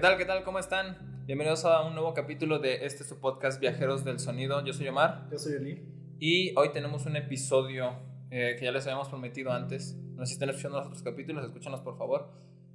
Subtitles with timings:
[0.00, 0.16] ¿Qué tal?
[0.16, 0.44] ¿Qué tal?
[0.44, 0.96] ¿Cómo están?
[1.26, 4.64] Bienvenidos a un nuevo capítulo de este su podcast Viajeros del Sonido.
[4.64, 5.28] Yo soy Omar.
[5.30, 5.84] Yo soy Eli.
[6.18, 7.98] Y hoy tenemos un episodio
[8.30, 9.94] eh, que ya les habíamos prometido antes.
[10.14, 12.30] No sé si están escuchando los otros capítulos, escúchanos por favor.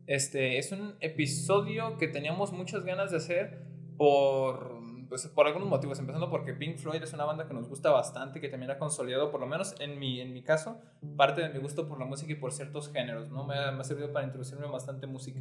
[0.06, 3.58] Este es un episodio que teníamos muchas ganas de hacer
[3.98, 4.80] por,
[5.10, 5.98] pues, por algunos motivos.
[5.98, 9.32] Empezando porque Pink Floyd es una banda que nos gusta bastante, que también ha consolidado,
[9.32, 10.80] por lo menos en mi, en mi caso,
[11.18, 13.32] parte de mi gusto por la música y por ciertos géneros.
[13.32, 13.48] ¿no?
[13.48, 15.40] Me, ha, me ha servido para introducirme bastante música.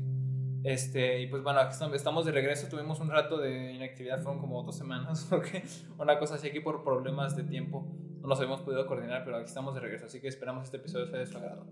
[0.65, 2.69] Este, y pues bueno, aquí estamos de regreso.
[2.69, 5.63] Tuvimos un rato de inactividad, fueron como dos semanas, porque
[5.99, 7.87] una cosa así aquí por problemas de tiempo
[8.23, 10.07] no nos habíamos podido coordinar, pero aquí estamos de regreso.
[10.07, 11.67] Así que esperamos este episodio sea de su agrado.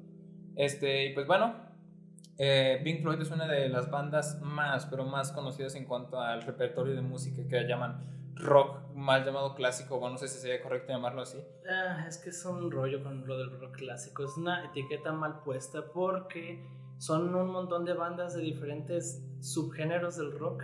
[0.56, 1.54] Este, y pues bueno,
[2.36, 6.42] eh, Pink Floyd es una de las bandas más, pero más conocidas en cuanto al
[6.42, 10.92] repertorio de música que llaman rock mal llamado clásico, bueno, no sé si sería correcto
[10.92, 11.38] llamarlo así.
[11.70, 15.40] Ah, es que es un rollo con lo del rock clásico, es una etiqueta mal
[15.42, 16.62] puesta porque
[17.02, 20.62] son un montón de bandas de diferentes subgéneros del rock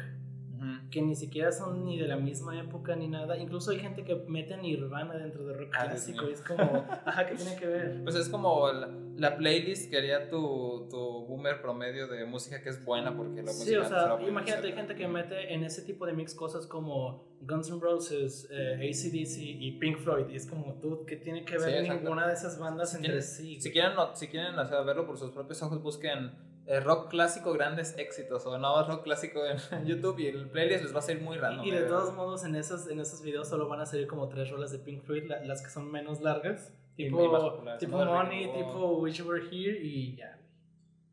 [0.90, 3.36] que ni siquiera son ni de la misma época ni nada.
[3.36, 7.26] Incluso hay gente que mete Nirvana dentro de rock Ah, clásico y es como, ajá,
[7.26, 8.02] ¿qué tiene que ver?
[8.04, 12.70] Pues es como la, la playlist que haría tu, tu boomer promedio de música que
[12.70, 16.06] es buena porque la Sí, o sea, imagínate, hay gente que mete en ese tipo
[16.06, 20.28] de mix cosas como Guns N' Roses, eh, ACDC y Pink Floyd.
[20.30, 23.10] Y es como, tú, ¿qué tiene que ver Sí, ninguna de esas bandas Si entre
[23.12, 23.60] quieren, sí?
[23.60, 26.32] si quieren, si quieren o sea, verlo por sus propios ojos, busquen
[26.68, 30.94] eh, rock clásico grandes éxitos o no rock clásico en, YouTube y el playlist les
[30.94, 31.64] va a ser muy random.
[31.66, 31.84] Y de eh.
[31.84, 34.78] todos modos, en esos, en esos videos solo van a salir como tres rolas de
[34.78, 36.72] Pink Floyd, la- las que son menos largas.
[36.96, 37.24] Y- Tipo,
[37.74, 40.38] y tipo Money, tipo Wish You Were Here y ya.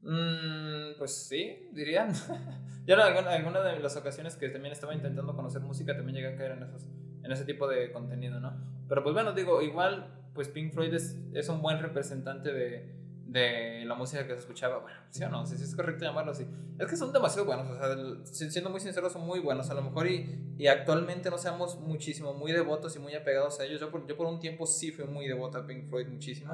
[0.01, 2.11] Mm, pues sí, dirían.
[2.85, 6.33] Yo en alguna, alguna de las ocasiones que también estaba intentando conocer música también llegué
[6.33, 6.85] a caer en, esos,
[7.23, 8.53] en ese tipo de contenido, ¿no?
[8.89, 12.93] Pero pues bueno, digo, igual, pues Pink Floyd es, es un buen representante de,
[13.35, 14.79] de la música que se escuchaba.
[14.79, 16.47] Bueno, sí o no, si es correcto llamarlo así.
[16.79, 19.69] Es que son demasiado buenos, o sea, el- si- siendo muy sinceros, son muy buenos.
[19.69, 23.65] A lo mejor y, y actualmente no seamos muchísimo, muy devotos y muy apegados a
[23.65, 23.79] ellos.
[23.81, 26.53] Yo por, yo por un tiempo sí fui muy devoto a Pink Floyd, muchísimo.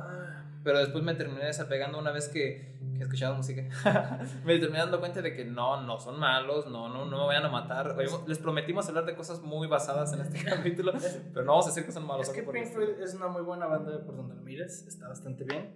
[0.64, 3.64] Pero después me terminé desapegando una vez que, que escuchaba música.
[4.46, 7.46] me terminé dando cuenta de que no, no son malos, no, no, no me vayan
[7.46, 7.96] a matar.
[8.28, 10.94] Les prometimos hablar de cosas muy basadas en este capítulo,
[11.34, 12.28] pero no vamos a decir que son malos.
[12.28, 12.66] Es que Pink.
[12.68, 15.76] Floyd es una muy buena banda por donde lo mires, está bastante bien,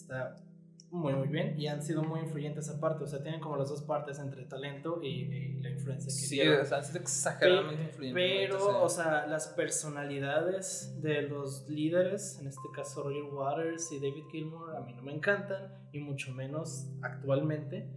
[0.00, 0.36] está
[0.90, 3.82] muy muy bien y han sido muy influyentes aparte, o sea, tienen como las dos
[3.82, 6.60] partes entre talento y, y la influencia que Sí, tienen.
[6.60, 8.22] o sea, han sido exageradamente influyentes.
[8.24, 14.24] Pero, o sea, las personalidades de los líderes, en este caso Roger Waters y David
[14.30, 17.88] Gilmour, a mí no me encantan, y mucho menos actualmente.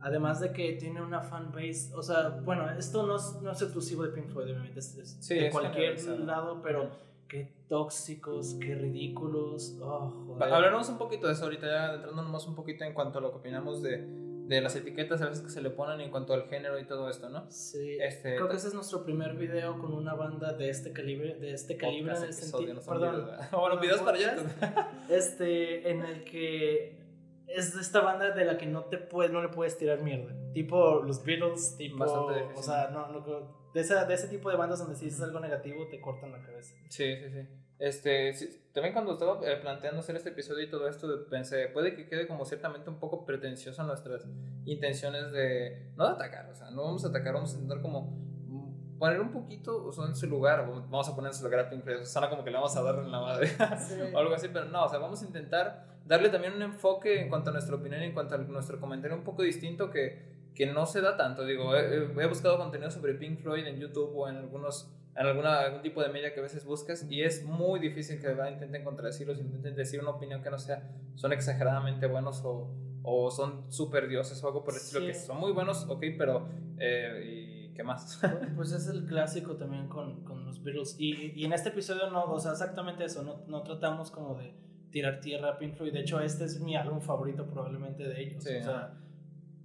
[0.00, 4.02] Además de que tiene una fanbase, o sea, bueno, esto no es, no es exclusivo
[4.02, 6.90] de Pink Floyd, obviamente, es, es Sí, de es cualquier lado, pero
[7.34, 9.76] qué tóxicos, qué ridículos.
[9.82, 10.36] Oh.
[10.40, 13.38] Hablaremos un poquito de eso ahorita, ya entrándonos un poquito en cuanto a lo que
[13.38, 14.06] opinamos de,
[14.46, 17.10] de las etiquetas a veces que se le ponen en cuanto al género y todo
[17.10, 17.50] esto, ¿no?
[17.50, 21.34] Sí, Este, creo que ese es nuestro primer video con una banda de este calibre,
[21.34, 23.50] de este calibre en podcast, el sentido, no perdón, videos, ¿verdad?
[23.58, 24.18] bueno, videos para.
[24.18, 24.52] YouTube.
[25.10, 27.02] este, en el que
[27.48, 30.32] es de esta banda de la que no te puedes, no le puedes tirar mierda.
[30.52, 32.58] Tipo los Beatles, tipo, Bastante difícil.
[32.58, 35.40] o sea, no, no, de, esa, de ese tipo de bandas donde si dices algo
[35.40, 36.74] negativo te cortan la cabeza.
[36.88, 37.48] Sí, sí, sí.
[37.78, 41.96] Este, sí, también cuando estaba eh, planteando hacer este episodio y todo esto, pensé, puede
[41.96, 44.26] que quede como ciertamente un poco pretencioso nuestras
[44.64, 48.12] intenciones de, no de atacar, o sea, no vamos a atacar, vamos a intentar como
[48.46, 51.42] mm, poner un poquito o sea, en su lugar, o vamos a poner en su
[51.42, 53.50] lugar a Pink Floyd, suena como que le vamos a dar en la madre
[54.14, 57.28] o algo así, pero no, o sea, vamos a intentar darle también un enfoque en
[57.28, 60.86] cuanto a nuestra opinión en cuanto a nuestro comentario un poco distinto que, que no
[60.86, 61.44] se da tanto.
[61.44, 65.60] Digo, he, he- buscado contenido sobre Pink Floyd en YouTube o en algunos en alguna,
[65.60, 68.50] algún tipo de media que a veces buscas y es muy difícil que ¿verdad?
[68.50, 72.68] intenten contradecirlos, intenten decir una opinión que no sea, son exageradamente buenos o,
[73.04, 76.48] o son super dioses o algo por el estilo, que son muy buenos, ok, pero
[76.78, 78.20] eh, ¿y qué más?
[78.56, 80.96] Pues es el clásico también con, con los Beatles.
[80.98, 84.52] Y, y en este episodio no, o sea, exactamente eso, no, no tratamos como de
[84.90, 85.92] tirar tierra a Pink Floyd.
[85.92, 88.42] De hecho, este es mi álbum favorito probablemente de ellos.
[88.42, 88.56] Sí.
[88.56, 88.94] O sea,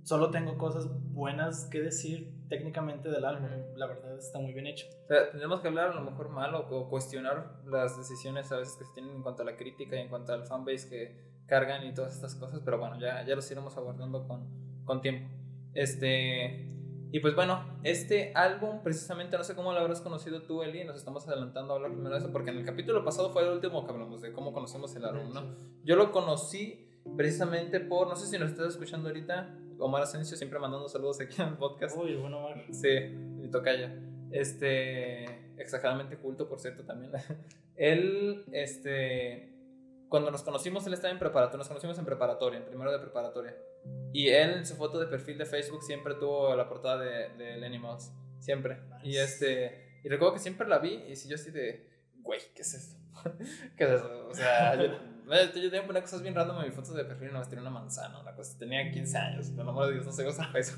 [0.09, 3.47] solo tengo cosas buenas que decir técnicamente del álbum.
[3.75, 4.87] La verdad está muy bien hecho.
[5.03, 8.57] O sea, tenemos que hablar a lo mejor mal o, o cuestionar las decisiones a
[8.57, 11.29] veces que se tienen en cuanto a la crítica y en cuanto al fanbase que
[11.45, 14.47] cargan y todas estas cosas, pero bueno, ya, ya los iremos abordando con,
[14.83, 15.29] con tiempo.
[15.75, 16.67] Este,
[17.11, 20.95] y pues bueno, este álbum precisamente, no sé cómo lo habrás conocido tú, Eli, nos
[20.97, 23.85] estamos adelantando a hablar primero de eso, porque en el capítulo pasado fue el último
[23.85, 25.55] que hablamos de cómo conocemos el álbum, ¿no?
[25.83, 30.59] Yo lo conocí precisamente por, no sé si nos estás escuchando ahorita, Omar Asensio siempre
[30.59, 31.97] mandando saludos aquí en el podcast.
[31.97, 32.65] Uy, bueno, Omar.
[32.71, 33.95] Sí, mi tocaya.
[34.31, 35.25] Este,
[35.57, 37.11] exageradamente culto, por cierto, también.
[37.75, 39.53] Él, este,
[40.09, 43.55] cuando nos conocimos, él estaba en preparatoria, nos conocimos en preparatoria, en primero de preparatoria.
[44.11, 47.55] Y él en su foto de perfil de Facebook siempre tuvo la portada de, de
[47.55, 48.79] Lenny Mouse, siempre.
[49.01, 51.87] Y este, y recuerdo que siempre la vi y si yo así de,
[52.17, 52.97] güey, ¿qué es esto?
[53.77, 54.27] ¿Qué es eso?
[54.27, 54.97] O sea, yo,
[55.29, 57.69] yo tenía que poner cosas bien random en mis fotos de perfil, no, tenía una
[57.69, 60.29] manzana, una cosa, tenía 15 años, por amor de Dios, no sé qué
[60.59, 60.77] eso.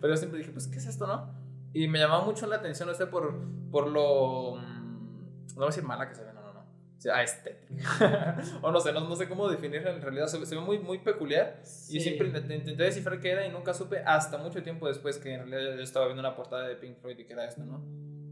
[0.00, 1.30] Pero yo siempre dije, pues, ¿qué es esto, no?
[1.74, 3.34] Y me llamaba mucho la atención, no sé, por,
[3.70, 5.18] por lo, mm,
[5.48, 8.42] no voy a decir mala que se ve, no, no, no, o sea, estética.
[8.62, 11.60] o no sé, no, no, sé cómo definirla en realidad, se, ve muy, muy peculiar.
[11.88, 15.50] Y siempre intenté, descifrar qué era y nunca supe hasta mucho tiempo después que en
[15.50, 17.82] realidad yo estaba viendo una portada de Pink Floyd y que era esto, ¿no?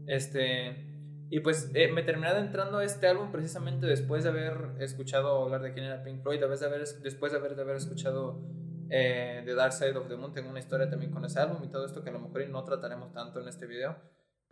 [0.07, 0.90] Este...
[1.33, 5.61] Y pues eh, me terminé adentrando a este álbum precisamente después de haber escuchado hablar
[5.61, 8.41] de quién era Pink Floyd, después de haber, después de haber, de haber escuchado
[8.89, 10.33] eh, The Dark Side of the Moon.
[10.33, 12.65] Tengo una historia también con ese álbum y todo esto que a lo mejor no
[12.65, 13.95] trataremos tanto en este video.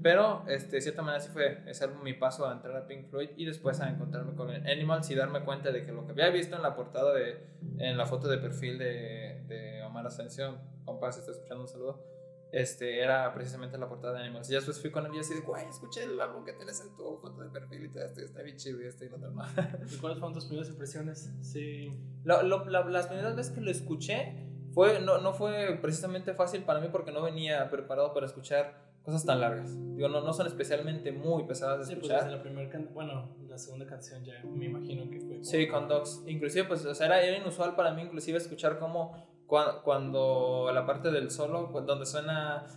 [0.02, 3.10] Pero este, de cierta manera sí fue ese álbum mi paso a entrar a Pink
[3.10, 6.30] Floyd y después a encontrarme con Animals y darme cuenta de que lo que había
[6.30, 11.12] visto en la portada de, en la foto de perfil de, de Omar Ascensión, compa,
[11.12, 12.19] si está escuchando un saludo,
[12.52, 14.50] este, era precisamente la portada de Animals.
[14.50, 16.96] Y después fui con él y así de, güey, escuché el álbum que tienes en
[16.96, 19.52] tu foto de perfil y todo esto, está bien chido y esto y lo demás.
[19.92, 21.32] ¿Y cuáles fueron tus primeras impresiones?
[21.42, 21.94] Sí.
[22.24, 26.80] Lo, lo, las primeras veces que lo escuché, fue, no, no fue precisamente fácil para
[26.80, 29.76] mí porque no venía preparado para escuchar cosas tan largas.
[29.96, 32.22] Digo, no, no son especialmente muy pesadas de sí, escuchar.
[32.22, 35.44] Pues la primera bueno, la segunda canción ya me imagino que fue.
[35.44, 36.24] Sí, con Dogs.
[36.28, 41.10] Inclusive, pues, o sea, era, era inusual para mí inclusive escuchar cómo cuando, la parte
[41.10, 42.68] del solo, donde suena,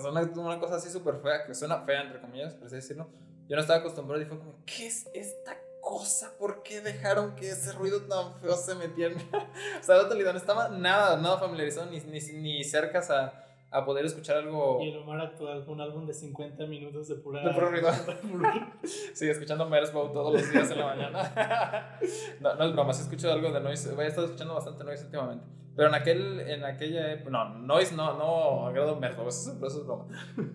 [0.00, 3.08] suena una cosa así súper fea, que suena fea entre comillas, por así decirlo,
[3.46, 6.32] yo no estaba acostumbrado y fue como, ¿qué es esta cosa?
[6.38, 9.14] ¿Por qué dejaron que ese ruido tan feo se metiera?
[9.80, 13.34] o sea, no estaba nada, nada familiarizado ni, ni, ni cercas a
[13.72, 14.78] a poder escuchar algo.
[14.82, 17.42] Y el Omar actual, un álbum de 50 minutos de pura.
[17.42, 17.70] De puro
[18.84, 21.98] sí, escuchando Mersbow todos los días en la mañana.
[22.40, 23.90] no, no es broma, si escucho algo de noise.
[23.98, 25.46] He estado escuchando bastante noise últimamente.
[25.74, 27.30] Pero en, aquel, en aquella época.
[27.30, 30.06] No, noise no, no agrado Mersbow, eso, eso es broma.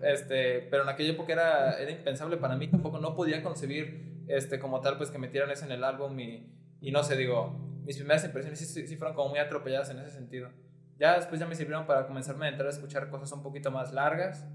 [0.02, 4.60] Este, pero en aquella época era, era impensable para mí, tampoco no podía concebir este,
[4.60, 6.46] como tal, pues que metieran eso en el álbum y,
[6.80, 7.52] y no sé, digo,
[7.84, 10.50] mis primeras impresiones sí, sí fueron como muy atropelladas en ese sentido.
[10.98, 13.92] Ya después ya me sirvieron para comenzarme a entrar a escuchar cosas un poquito más
[13.92, 14.46] largas.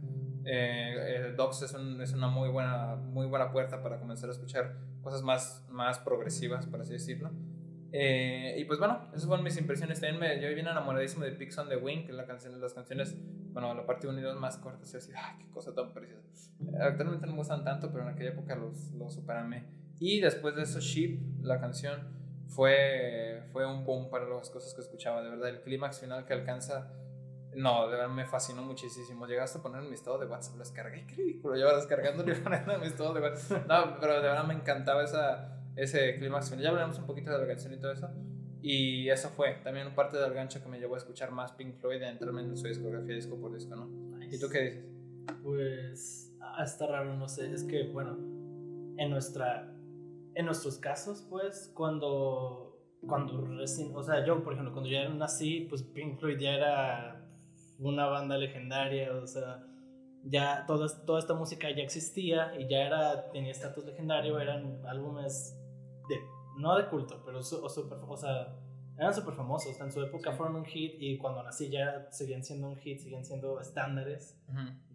[0.45, 4.75] Eh, Docs es, un, es, una muy buena, muy buena puerta para comenzar a escuchar
[5.01, 7.31] cosas más, más progresivas, por así decirlo.
[7.93, 10.01] Eh, y pues bueno, esas fueron mis impresiones.
[10.01, 13.15] También me, yo bien enamoradísimo de Pix on the Wing, que la canción, las canciones,
[13.53, 14.93] bueno, la parte 1 y 2 más cortas.
[14.93, 16.51] Y así, ¡ay, qué cosa tan preciosa!
[16.81, 19.67] Actualmente no me gustan tanto, pero en aquella época los, los superamé.
[19.99, 24.81] Y después de eso, Sheep, la canción fue, fue un boom para las cosas que
[24.81, 25.49] escuchaba, de verdad.
[25.49, 26.91] El clímax final que alcanza,
[27.55, 29.27] no, de verdad me fascinó muchísimo.
[29.27, 32.35] Llegaste a poner en mi estado de WhatsApp, lo descargué, qué ridículo, yo descargando y
[32.41, 33.67] poniendo en mi estado de WhatsApp.
[33.67, 36.63] No, pero de verdad me encantaba esa, ese clímax final.
[36.63, 38.09] Ya hablaremos un poquito de la canción y todo eso.
[38.61, 42.01] Y eso fue también parte del gancho que me llevó a escuchar más Pink Floyd
[42.01, 43.89] y entrarme en su discografía disco por disco, ¿no?
[44.31, 44.85] ¿Y tú qué dices?
[45.43, 47.51] Pues, ah, está raro, no sé.
[47.51, 48.17] Es que, bueno,
[48.97, 49.72] en nuestra
[50.35, 52.77] en nuestros casos, pues, cuando,
[53.07, 57.25] cuando recién, o sea, yo, por ejemplo, cuando ya nací, pues Pink Floyd ya era
[57.79, 59.63] una banda legendaria, o sea,
[60.23, 65.59] ya toda, toda esta música ya existía y ya era, tenía estatus legendario, eran álbumes
[66.07, 66.15] de,
[66.57, 68.55] no de culto, pero o, super, o sea,
[68.97, 72.69] eran súper famosos, en su época fueron un hit y cuando nací ya seguían siendo
[72.69, 74.39] un hit, seguían siendo estándares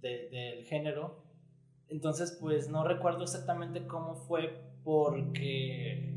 [0.00, 1.24] del género.
[1.88, 6.14] Entonces, pues no recuerdo exactamente cómo fue, porque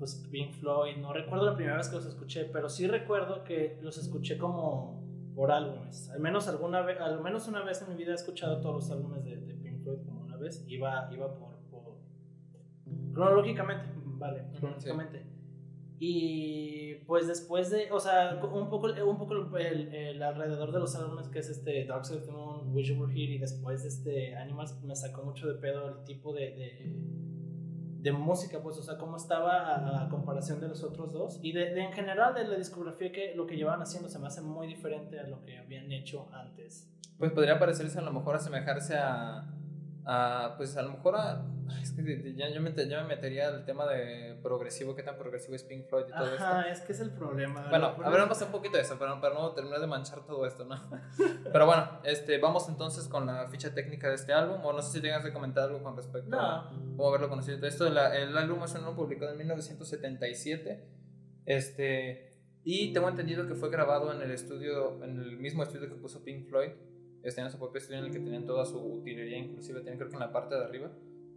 [0.00, 3.78] pues Pink Floyd, no recuerdo la primera vez que los escuché, pero sí recuerdo que
[3.82, 5.04] los escuché como
[5.34, 6.08] por álbumes.
[6.10, 8.90] Al menos alguna vez, al menos una vez en mi vida he escuchado todos los
[8.90, 10.64] álbumes de, Pink Floyd como una vez.
[10.68, 11.50] Iba, iba por,
[13.12, 15.26] cronológicamente, vale, cronológicamente.
[15.98, 21.28] Y pues después de, o sea, un poco, un poco el, alrededor de los álbumes
[21.28, 23.90] que es este Dark Side of the Moon, Wish You Were Here y después de
[23.90, 27.10] este Animals me sacó mucho de pedo el tipo de de
[28.12, 31.38] música, pues, o sea, cómo estaba a, comparación de los otros dos.
[31.42, 34.40] Y de, en general de la discografía que lo que llevaban haciendo se me hace
[34.40, 36.88] muy diferente a lo que habían hecho antes.
[37.18, 39.44] Pues podría parecerse a lo mejor asemejarse a,
[40.06, 41.44] a pues a lo mejor a
[41.82, 45.62] es que ya, yo me, me metería el tema de progresivo, qué tan progresivo es
[45.62, 47.68] Pink Floyd y todo Ajá, es que es el problema.
[47.68, 50.24] Bueno, a ver, vamos a un poquito de eso, para, para no terminar de manchar
[50.26, 50.76] todo esto, ¿no?
[51.52, 54.92] Pero bueno, este, vamos entonces con la ficha técnica de este álbum, o no sé
[54.92, 57.66] si tengas que comentar algo con respecto a cómo haberlo conocido.
[57.66, 60.88] Esto, la, el álbum es uno publicado en 1977,
[61.46, 62.30] este,
[62.64, 66.22] y tengo entendido que fue grabado en el estudio, en el mismo estudio que puso
[66.22, 66.70] Pink Floyd,
[67.22, 70.08] este, en su propio estudio en el que tenían toda su utilería, inclusive tienen creo
[70.08, 70.90] que en la parte de arriba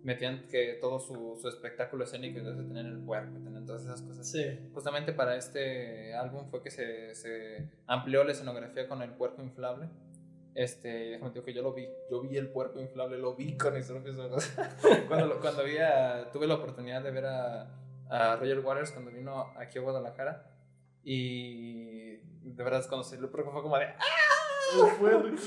[0.04, 4.30] metían que todo su, su espectáculo escénico y tenían el puerco, tenían todas esas cosas.
[4.30, 4.44] Sí.
[4.74, 9.90] Justamente para este álbum fue que se, se amplió la escenografía con el puerco inflable.
[10.56, 13.74] Este, déjame decir que yo lo vi, yo vi el puerco inflable, lo vi con
[13.74, 14.54] mis propios ojos.
[15.08, 17.76] cuando, cuando vi a, tuve la oportunidad de ver a,
[18.10, 20.52] a Roger Waters cuando vino aquí a Guadalajara
[21.04, 24.24] y de verdad cuando se lo fue como de ¡Ah!
[24.74, 25.38] El puerco, el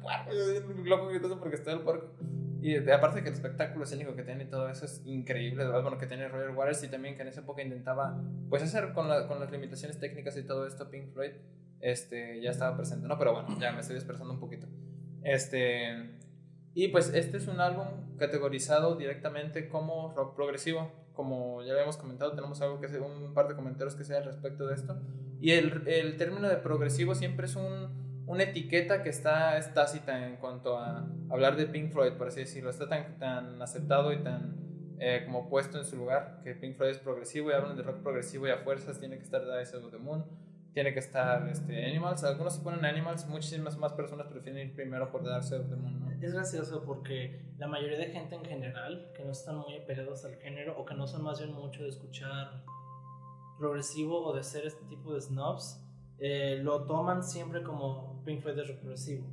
[0.00, 2.06] puerco, loco gritando porque está el puerco.
[2.62, 6.06] Y aparte que el espectáculo escénico que tiene y todo eso es increíble, bueno, que
[6.06, 9.40] tiene Roger Waters y también que en esa época intentaba, pues hacer con, la, con
[9.40, 11.32] las limitaciones técnicas y todo esto, Pink Floyd,
[11.80, 13.16] este, ya estaba presente, ¿no?
[13.18, 14.66] Pero bueno, ya me estoy dispersando un poquito.
[15.22, 16.18] Este,
[16.74, 22.34] y pues este es un álbum categorizado directamente como rock progresivo, como ya habíamos comentado,
[22.34, 25.00] tenemos algo que un par de comentarios que sea al respecto de esto.
[25.40, 30.36] Y el, el término de progresivo siempre es un una etiqueta que está estácita en
[30.36, 32.70] cuanto a hablar de Pink Floyd, por así decirlo.
[32.70, 34.54] Está tan, tan aceptado y tan
[35.00, 38.02] eh, como puesto en su lugar que Pink Floyd es progresivo y hablan de rock
[38.04, 40.24] progresivo y a fuerzas tiene que estar Dice of the Moon,
[40.72, 42.22] tiene que estar este, Animals.
[42.22, 45.74] Algunos se ponen Animals, muchísimas más personas prefieren ir primero por Dark Side of the
[45.74, 46.16] Moon.
[46.22, 50.36] Es gracioso porque la mayoría de gente en general que no están muy apegados al
[50.36, 52.62] género o que no son más bien mucho de escuchar
[53.58, 55.82] progresivo o de ser este tipo de snobs,
[56.20, 59.26] eh, lo toman siempre como Pink Floyd de rock progresivo.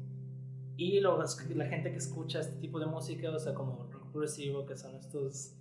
[0.77, 4.77] Y la gente que escucha este tipo de música, o sea, como rock progresivo, que
[4.77, 5.55] son estos,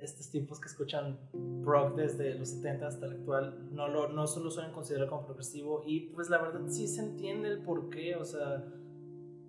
[0.00, 1.18] estos tipos que escuchan
[1.62, 5.82] rock desde los 70 hasta el actual, no, lo, no solo suelen considerar como progresivo.
[5.84, 8.64] Y pues la verdad sí se entiende el por qué, o sea,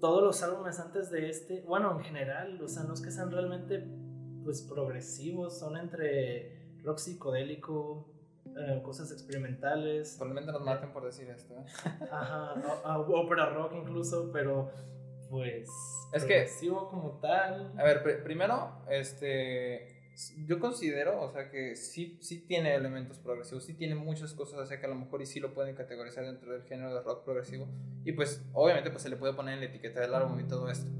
[0.01, 3.31] todos los álbumes antes de este, bueno, en general, o sea, no es que sean
[3.31, 3.87] realmente
[4.43, 8.12] pues progresivos, son entre rock psicodélico,
[8.57, 10.15] eh, cosas experimentales.
[10.17, 11.55] Probablemente nos maten por decir esto.
[11.55, 11.65] ¿eh?
[12.11, 12.53] Ajá,
[12.99, 14.71] ópera rock incluso, pero
[15.29, 15.67] pues...
[16.13, 16.45] Es que...
[16.69, 17.73] como tal.
[17.77, 19.87] A ver, primero, este...
[20.45, 24.65] Yo considero, o sea, que sí, sí tiene elementos progresivos, sí tiene muchas cosas, o
[24.67, 27.23] sea, que a lo mejor y sí lo pueden categorizar dentro del género de rock
[27.23, 27.67] progresivo.
[28.05, 30.69] Y pues, obviamente, pues se le puede poner en la etiqueta del álbum y todo
[30.69, 30.91] esto.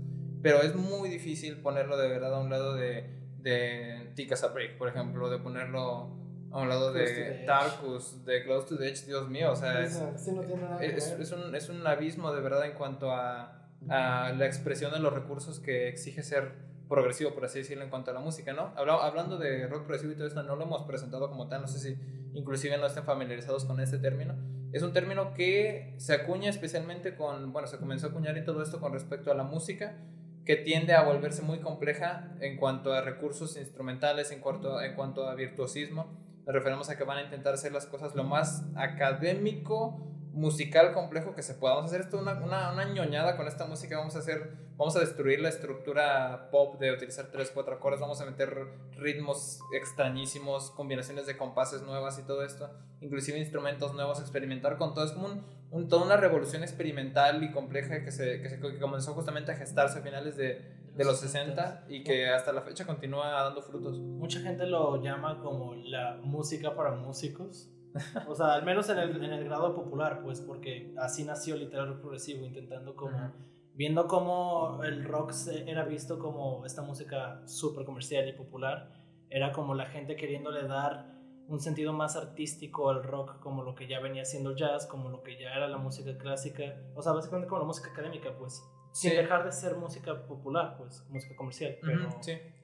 [0.41, 3.07] Pero es muy difícil ponerlo de verdad a un lado de,
[3.37, 6.22] de Ticas a Break, por ejemplo, de ponerlo
[6.53, 9.95] a un lado de Tarkus, de Close to the Edge, Dios mío, o sea, es,
[9.95, 15.11] es, un, es un abismo de verdad en cuanto a, a, la expresión de los
[15.11, 16.51] recursos que exige ser
[16.87, 18.71] progresivo, por así decirlo, en cuanto a la música, ¿no?
[18.75, 21.79] hablando de rock progresivo y todo esto, no lo hemos presentado como tal, no sé
[21.79, 21.97] si
[22.35, 24.35] inclusive no estén familiarizados con este término.
[24.73, 28.61] Es un término que se acuña especialmente con, bueno, se comenzó a acuñar y todo
[28.61, 29.97] esto con respecto a la música,
[30.45, 35.27] que tiende a volverse muy compleja en cuanto a recursos instrumentales, en cuanto, en cuanto
[35.27, 40.13] a virtuosismo nos referimos a que van a intentar hacer las cosas lo más académico,
[40.33, 41.75] musical, complejo que se pueda.
[41.75, 43.99] Vamos a hacer esto una, una, una ñoñada con esta música.
[43.99, 47.99] Vamos a hacer, vamos a destruir la estructura pop de utilizar tres, cuatro acordes.
[48.01, 52.69] Vamos a meter ritmos extrañísimos, combinaciones de compases nuevas y todo esto.
[52.99, 55.05] Inclusive instrumentos nuevos, experimentar con todo.
[55.05, 59.13] Es como un, toda una revolución experimental y compleja que, se, que, se, que comenzó
[59.13, 63.29] justamente a gestarse a finales de de los 60 y que hasta la fecha continúa
[63.31, 63.97] dando frutos.
[63.99, 67.69] Mucha gente lo llama como la música para músicos.
[68.27, 71.99] O sea, al menos en el, en el grado popular, pues, porque así nació literal
[71.99, 73.31] progresivo, intentando como,
[73.75, 75.31] viendo cómo el rock
[75.67, 78.91] era visto como esta música súper comercial y popular,
[79.29, 81.13] era como la gente queriéndole dar
[81.47, 85.21] un sentido más artístico al rock, como lo que ya venía siendo jazz, como lo
[85.21, 86.63] que ya era la música clásica,
[86.95, 91.03] o sea, básicamente como la música académica, pues sin dejar de ser música popular, pues,
[91.09, 92.09] música comercial, pero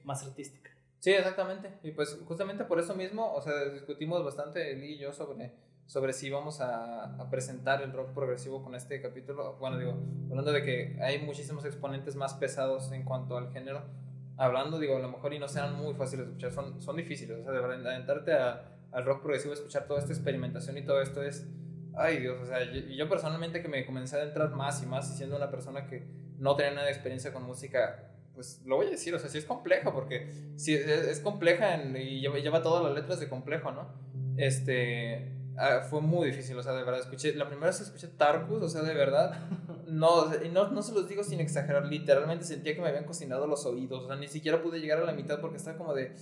[0.04, 0.70] más artística.
[1.00, 1.72] Sí, exactamente.
[1.82, 5.52] Y pues justamente por eso mismo, o sea, discutimos bastante él y yo sobre,
[5.86, 9.56] sobre si vamos a, a, presentar el rock progresivo con este capítulo.
[9.58, 9.96] Bueno, digo,
[10.28, 13.82] hablando de que hay muchísimos exponentes más pesados en cuanto al género.
[14.36, 17.38] Hablando, digo, a lo mejor y no sean muy fáciles de escuchar, son, son difíciles.
[17.40, 21.22] O sea, de verdad, adentrarte al rock progresivo, escuchar toda esta experimentación y todo esto
[21.22, 21.48] es
[21.94, 25.16] ay Dios, o sea, y yo, personalmente que me comencé a entrar más y más
[25.16, 26.06] siendo una persona que
[26.40, 29.38] no tenía nada de experiencia con música, pues lo voy a decir, o sea, sí
[29.38, 33.88] es compleja porque sí es, compleja y lleva, todas las letras de complejo, ¿no?
[34.36, 38.08] Este, ah, fue muy difícil, o sea, de verdad, escuché, la primera vez que escuché
[38.08, 39.38] Tarkus, o sea, de verdad,
[39.86, 43.66] no, no, no se los digo sin exagerar, literalmente sentía que me habían cocinado los
[43.66, 46.14] oídos, o sea, ni siquiera pude llegar a la mitad porque estaba como de...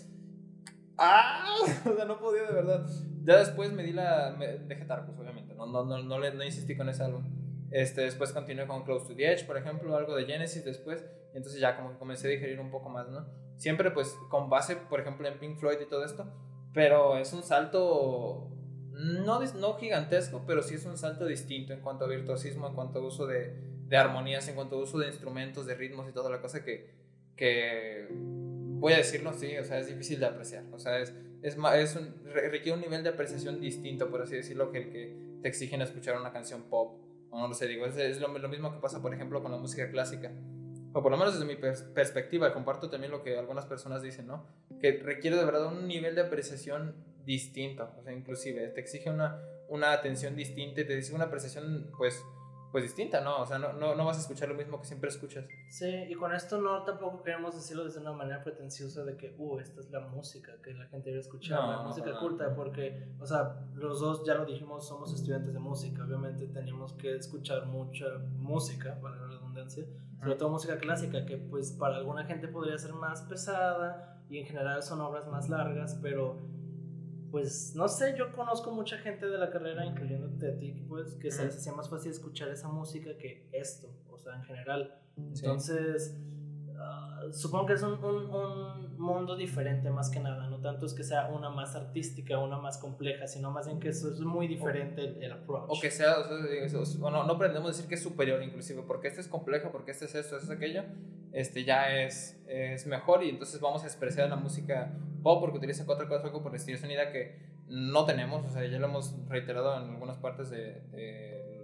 [0.97, 1.45] ¡Ah!
[1.89, 2.87] O sea, no podía de verdad.
[3.25, 4.35] Ya después me di la...
[4.37, 7.23] Me, dejé Tarkus, obviamente, no, no, no, no, le, no insistí con ese álbum.
[7.71, 11.05] Este, después continué con Close to the Edge, por ejemplo, algo de Genesis después.
[11.35, 13.27] Entonces ya como comencé a digerir un poco más, ¿no?
[13.57, 16.27] Siempre pues con base, por ejemplo, en Pink Floyd y todo esto.
[16.73, 18.51] Pero es un salto,
[18.93, 23.01] no, no gigantesco, pero sí es un salto distinto en cuanto a virtuosismo, en cuanto
[23.01, 23.55] a uso de,
[23.87, 26.91] de armonías, en cuanto a uso de instrumentos, de ritmos y toda la cosa que,
[27.37, 30.65] que voy a decirlo, sí, o sea, es difícil de apreciar.
[30.73, 34.71] O sea, es, es, es un, requiere un nivel de apreciación distinto, por así decirlo,
[34.71, 37.08] que el que te exigen escuchar una canción pop.
[37.39, 40.33] No lo sé, digo, es, lo, mismo que pasa, por ejemplo, con la música clásica.
[40.93, 44.47] O por lo menos desde mi perspectiva, comparto también lo que algunas personas dicen, ¿no?
[44.81, 47.95] Que requiere de verdad un nivel de apreciación distinto.
[47.99, 52.21] O sea, inclusive te exige una, una atención distinta, te exige una apreciación, pues,
[52.71, 53.41] pues distinta, ¿no?
[53.43, 55.49] O sea, no, no, no, vas a escuchar lo mismo que siempre escuchas.
[55.69, 59.59] Sí, y con esto no tampoco queremos decirlo desde una manera pretenciosa de que, uh,
[59.59, 63.57] esta es la música que la gente debe escuchar, la música culta, porque, o sea,
[63.75, 68.07] los dos ya lo dijimos, somos estudiantes de música, obviamente tenemos que escuchar mucha
[68.37, 69.87] música, para la redundancia,
[70.21, 74.47] sobre todo música clásica, que pues para alguna gente podría ser más pesada y en
[74.47, 76.39] general son obras más largas, pero
[77.31, 81.31] pues no sé, yo conozco mucha gente de la carrera, incluyéndote a ti, pues que
[81.31, 85.01] se les hacía más fácil escuchar esa música que esto, o sea, en general.
[85.17, 86.17] Entonces,
[86.79, 91.05] ah, supongo que es un, un, mundo diferente más que nada, no tanto es que
[91.05, 95.25] sea una más artística, una más compleja, sino más bien que eso es muy diferente
[95.25, 95.67] el, approach.
[95.69, 99.21] O que sea, o, no, no aprendemos a decir que es superior inclusive, porque este
[99.21, 100.83] es complejo, porque este es esto, este es aquello,
[101.33, 104.93] este ya es, es mejor y entonces vamos a expresar la música
[105.23, 107.37] pop porque utiliza cuatro cosas por el estilo es una idea que
[107.69, 110.83] no tenemos, o sea, ya lo hemos reiterado en algunas partes de,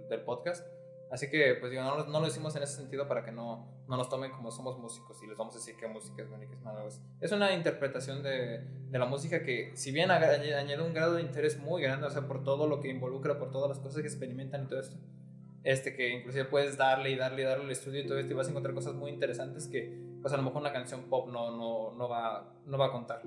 [0.09, 0.65] del podcast.
[1.11, 3.97] Así que, pues digo, no, no, lo decimos en ese sentido para que no, no
[3.97, 6.47] nos tomen como somos músicos y les vamos a decir qué música es buena y
[6.47, 6.83] qué es mala.
[7.21, 8.59] Es una interpretación de,
[8.89, 12.27] de la música que, si bien añade un grado de interés muy grande, o sea,
[12.27, 14.97] por todo lo que involucra, por todas las cosas que experimentan y todo esto,
[15.65, 18.35] este que inclusive puedes darle y darle y darle al estudio y todo esto y
[18.35, 21.57] vas a encontrar cosas muy interesantes que pues a lo mejor una canción pop no,
[21.57, 23.21] no, no, va, no va a contar.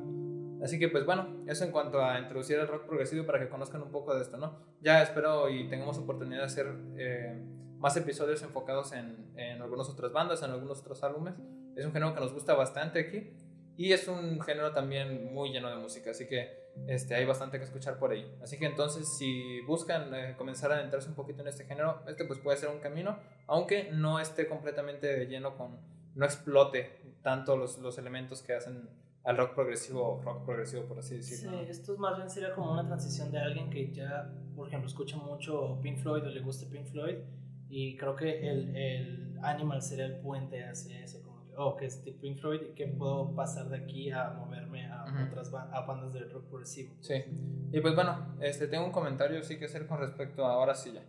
[0.63, 3.83] Así que pues bueno, eso en cuanto a introducir el rock progresivo para que conozcan
[3.83, 4.57] un poco de esto, ¿no?
[4.81, 6.67] Ya espero y tengamos oportunidad de hacer
[6.97, 7.41] eh,
[7.79, 11.35] más episodios enfocados en, en algunas otras bandas, en algunos otros álbumes.
[11.77, 13.33] Es un género que nos gusta bastante aquí
[13.79, 17.65] y es un género también muy lleno de música, así que este, hay bastante que
[17.65, 18.29] escuchar por ahí.
[18.43, 22.25] Así que entonces si buscan eh, comenzar a adentrarse un poquito en este género, este
[22.25, 25.79] pues puede ser un camino, aunque no esté completamente lleno con
[26.17, 28.89] no explote tanto los, los elementos que hacen
[29.23, 31.61] al rock progresivo, rock progresivo por así decirlo.
[31.61, 35.17] Sí, esto más bien sería como una transición de alguien que ya, por ejemplo, escucha
[35.17, 37.19] mucho Pink Floyd o le gusta Pink Floyd
[37.69, 41.87] y creo que el, el Animal sería el puente hacia eso, como que, oh, que
[41.87, 46.13] es Pink Floyd y que puedo pasar de aquí a moverme a otras a bandas
[46.13, 46.95] de rock progresivo.
[47.01, 47.25] Sí,
[47.71, 50.93] y pues bueno, este, tengo un comentario sí que hacer con respecto a ahora sí
[50.93, 51.03] ya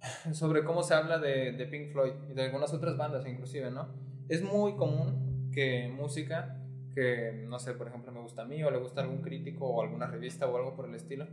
[0.32, 3.88] sobre cómo se habla de, de, Pink Floyd y de algunas otras bandas inclusive, ¿no?
[4.28, 6.58] Es muy común que música
[6.94, 9.66] que, no sé, por ejemplo, me gusta a mí o le gusta a algún crítico
[9.66, 11.26] o alguna revista o algo por el estilo,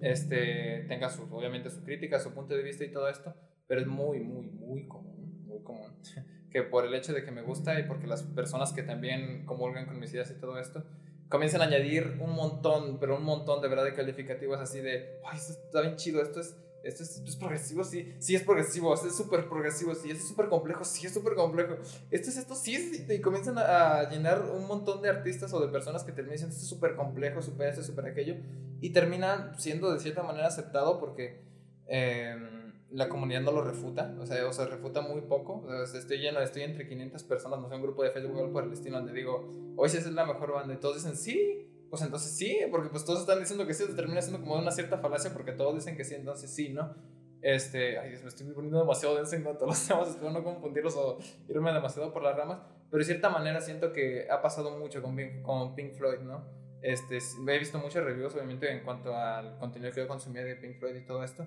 [0.00, 3.34] este, tenga su, obviamente su crítica, su punto de vista y todo esto,
[3.66, 5.92] pero es muy, muy, muy común, muy común,
[6.50, 9.86] que por el hecho de que me gusta y porque las personas que también comulgan
[9.86, 10.84] con mis ideas y todo esto,
[11.28, 15.38] comienzan a añadir un montón, pero un montón de verdad de calificativos así de, ay,
[15.38, 19.48] esto está bien chido, esto es esto es, progresivo, sí, sí es progresivo, es súper
[19.48, 21.76] progresivo, sí, esto es súper complejo, sí es súper complejo,
[22.10, 25.68] esto es esto, sí, es, y comienzan a, llenar un montón de artistas o de
[25.68, 28.36] personas que terminan diciendo esto es súper complejo, súper esto, súper aquello,
[28.80, 31.40] y terminan siendo de cierta manera aceptado porque
[31.86, 36.40] em, la comunidad no lo refuta, o sea, o sea, refuta muy poco, estoy lleno,
[36.40, 39.48] estoy entre 500 personas, no sé, un grupo de Facebook por el estilo donde digo,
[39.88, 43.04] sí esa es la mejor banda, y todos dicen, sí, pues entonces sí, porque pues
[43.04, 45.96] todos están diciendo que sí, se termina siendo como una cierta falacia porque todos dicen
[45.96, 46.92] que sí, entonces sí, ¿no?
[47.40, 50.96] Este, ay, me estoy poniendo demasiado denso en cuanto a los temas, espero no confundirlos
[50.96, 52.58] o irme demasiado por las ramas,
[52.90, 56.44] pero de cierta manera siento que ha pasado mucho con, con Pink Floyd, ¿no?
[56.82, 60.80] Este, he visto muchos reviews, obviamente, en cuanto al contenido que yo consumía de Pink
[60.80, 61.46] Floyd y todo esto.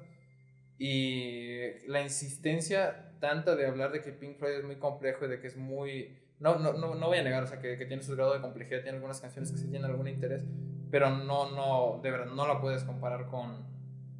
[0.77, 5.41] Y la insistencia tanta de hablar de que Pink Floyd es muy complejo y de
[5.41, 8.03] que es muy no, no, no, no voy a negar, o sea, que, que, tiene
[8.03, 10.45] su grado de complejidad, tiene algunas canciones que sí tienen algún interés,
[10.91, 13.65] pero no, no, de verdad, no la puedes comparar con,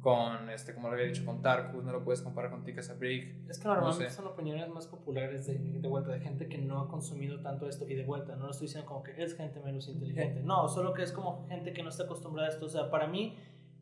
[0.00, 3.48] con este, como lo había dicho, con Tarkus, no lo puedes comparar con Tika Sabrik.
[3.48, 6.88] Es que normalmente son opiniones más populares de, de, vuelta, de gente que no ha
[6.88, 9.88] consumido tanto esto, y de vuelta, no lo estoy diciendo como que es gente menos
[9.88, 12.90] inteligente, no, solo que es como gente que no está acostumbrada a esto, o sea,
[12.90, 13.38] para mí,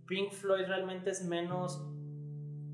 [0.06, 1.82] Pink Floyd realmente es menos,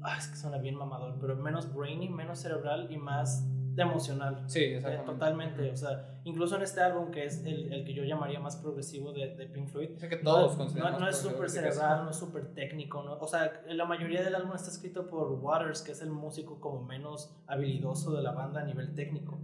[0.03, 4.45] ah, es que suena bien mamador, pero menos brainy, menos cerebral y más emocional.
[4.47, 5.13] Sí, eh, exactamente.
[5.13, 5.71] totalmente.
[5.71, 9.13] O sea, incluso en este álbum, que es el, el que yo llamaría más progresivo
[9.13, 9.91] de, de Pink Floyd.
[9.97, 13.03] que todos no, no, es súper cerebral, no es súper técnico.
[13.03, 13.19] ¿no?
[13.19, 16.83] O sea, la mayoría del álbum está escrito por Waters, que es el músico como
[16.83, 19.41] menos habilidoso de la banda a nivel técnico.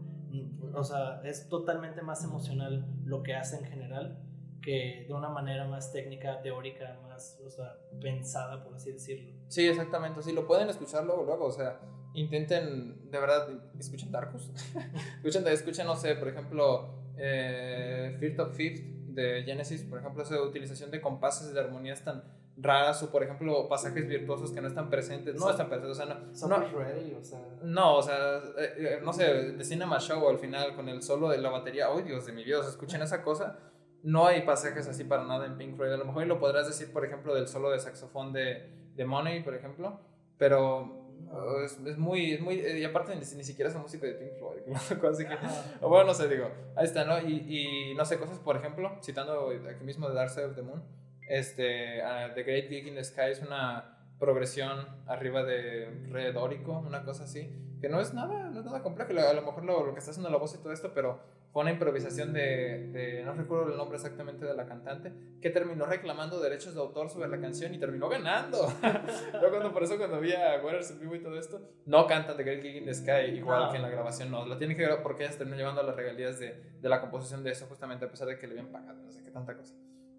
[0.74, 4.18] O sea, es totalmente más emocional lo que hace en general
[4.62, 9.32] que de una manera más técnica, teórica, más o sea, pensada, por así decirlo.
[9.48, 10.22] Sí, exactamente.
[10.22, 11.46] Sí, lo pueden escuchar luego, luego.
[11.46, 11.80] O sea,
[12.20, 14.50] intenten, de verdad, escuchen Darkus.
[15.16, 20.40] escuchen, escuchen, no sé, por ejemplo, eh, Fear of Fifth de Genesis, por ejemplo, esa
[20.42, 22.22] utilización de compases de armonías tan
[22.60, 26.48] raras o por ejemplo pasajes virtuosos que no están presentes, no están presentes, o sea,
[26.48, 27.38] no, no, ready, o sea.
[27.62, 31.28] no, o sea, eh, eh, no sé, de Cinema Show al final con el solo
[31.28, 33.58] de la batería, oh Dios de mi vida, o sea, escuchen esa cosa,
[34.02, 36.92] no hay pasajes así para nada en Pink Floyd, a lo mejor lo podrás decir,
[36.92, 40.00] por ejemplo, del solo de saxofón de, de Money, por ejemplo,
[40.36, 40.97] pero
[41.30, 44.14] uh, es, es, muy, es muy, y aparte ni, ni, siquiera es un músico de
[44.14, 44.60] Pink Floyd,
[45.10, 47.18] así que, bueno, no sé, digo, ahí está, ¿no?
[47.20, 50.62] Y, y no sé, cosas, por ejemplo, citando aquí mismo de Dark Side of the
[50.62, 50.82] Moon,
[51.28, 56.78] este, uh, The Great Gig in the Sky es una progresión arriba de re dórico,
[56.78, 59.86] una cosa así, que no es nada, no es nada complejo, a lo mejor lo,
[59.86, 61.20] lo, que está haciendo la voz y todo esto, pero
[61.52, 65.86] fue una improvisación de, de, no recuerdo el nombre exactamente de la cantante, que terminó
[65.86, 68.58] reclamando derechos de autor sobre la canción y terminó ganando.
[69.42, 72.36] Yo cuando, por eso cuando vi a Waters en vivo y todo esto, no cantan
[72.36, 73.70] The Great Gig in the Sky igual no.
[73.70, 76.38] que en la grabación, no, lo tienen que ver porque ellas terminó llevando las regalías
[76.38, 79.10] de, de la composición de eso, justamente a pesar de que le habían pagado, no
[79.10, 79.74] sé qué tanta cosa.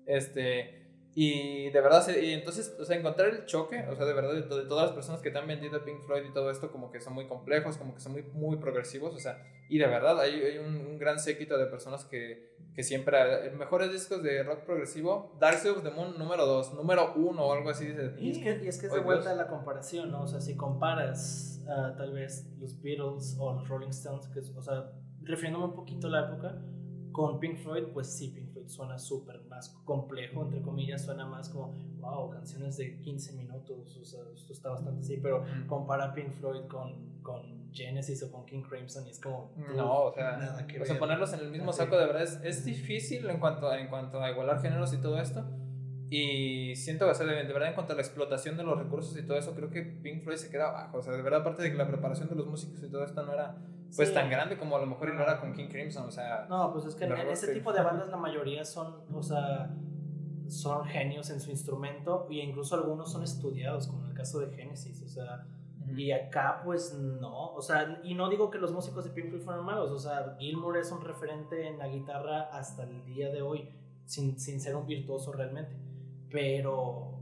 [0.05, 0.88] Este...
[1.15, 4.41] Y de verdad, y entonces, o sea, encontrar el choque, o sea, de verdad, de,
[4.43, 7.01] de, todas las personas que te han vendido Pink Floyd y todo esto, como que
[7.01, 10.35] son muy complejos, como que son muy, muy progresivos, o sea, y de verdad, hay,
[10.35, 15.35] hay un, un, gran séquito de personas que, que siempre, mejores discos de rock progresivo,
[15.39, 17.87] Dark Side of the Moon número 2, número 1 o algo así.
[17.87, 20.23] Dice, y, es que, y es que es de vuelta a la comparación, ¿no?
[20.23, 24.61] O sea, si comparas uh, tal vez los Beatles o los Rolling Stones, que o
[24.61, 24.91] sea,
[25.23, 26.61] refiriéndome un poquito a la época,
[27.19, 31.49] con Pink Floyd, pues sí, Pink Floyd suena súper más complejo, entre comillas, suena más
[31.49, 36.31] como, wow, canciones de 15 minutos, o sea, esto está bastante así, pero compara Pink
[36.31, 39.51] Floyd con, con Genesis o con King Crimson y es como...
[39.75, 42.39] No, o sea, nada que o sea ponerlos en el mismo saco de verdad es,
[42.41, 45.43] es, difícil en cuanto, en cuanto a igualar géneros y todo esto.
[46.09, 48.79] Y siento que, o sea, de, de, verdad, en cuanto a la explotación de los
[48.79, 50.99] recursos y todo eso, creo que Pink Floyd se queda abajo.
[50.99, 53.21] O sea, de verdad, aparte de que la preparación de los músicos y todo esto
[53.23, 53.57] no era
[53.95, 54.13] pues sí.
[54.13, 56.45] tan grande como a lo mejor no era con King Crimson, o sea...
[56.49, 59.75] No, pues es que en ese tipo de bandas la mayoría son, o sea,
[60.47, 64.55] son genios en su instrumento y incluso algunos son estudiados, como en el caso de
[64.55, 65.45] Genesis, o sea...
[65.79, 65.99] Uh -huh.
[65.99, 69.41] Y acá, pues no, o sea, y no digo que los músicos de Pink Floyd
[69.41, 73.41] fueran malos, o sea, Gilmour es un referente en la guitarra hasta el día de
[73.41, 73.69] hoy,
[74.05, 75.75] sin, sin ser un virtuoso realmente,
[76.29, 77.19] pero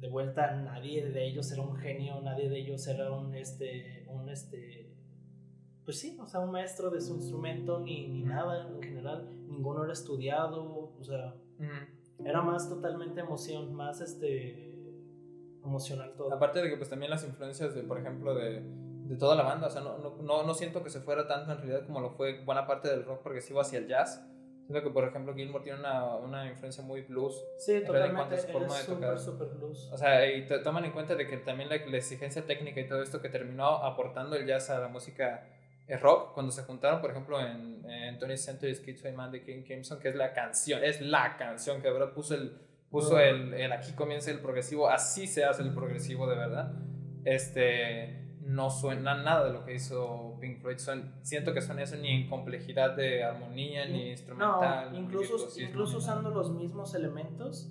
[0.00, 4.28] de vuelta nadie de ellos era un genio, nadie de ellos era un, este, un,
[4.28, 4.89] este,
[5.90, 9.82] pues sí, o sea, un maestro de su instrumento ni, ni nada en general, ninguno
[9.82, 12.24] era estudiado, o sea, uh -huh.
[12.24, 14.72] era más totalmente emoción, más este
[15.64, 16.32] emocional todo.
[16.32, 19.66] Aparte de que pues también las influencias de, por ejemplo, de, de toda la banda,
[19.66, 22.44] o sea, no, no, no siento que se fuera tanto en realidad como lo fue
[22.44, 24.24] buena parte del rock progresivo hacia el jazz.
[24.66, 27.34] Siento que, por ejemplo, Gilmour tiene una, una influencia muy blues.
[27.58, 28.36] Sí, totalmente.
[28.36, 29.18] En forma de tocar.
[29.18, 29.90] Super blues.
[29.92, 33.02] O sea, y toman en cuenta de que también la, la exigencia técnica y todo
[33.02, 35.44] esto que terminó aportando el jazz a la música
[35.96, 39.98] rock cuando se juntaron, por ejemplo, en, en 20th Century Kids Man de King Crimson,
[39.98, 42.56] que es la canción, es la canción que de verdad puso el,
[42.90, 46.72] puso el, el, aquí comienza el progresivo, así se hace el progresivo de verdad.
[47.24, 50.78] Este, no suena nada de lo que hizo Pink Floyd.
[50.78, 54.92] Son, siento que son eso ni en complejidad de armonía, ni instrumental.
[54.92, 57.70] No, incluso, incluso usando los mismos elementos.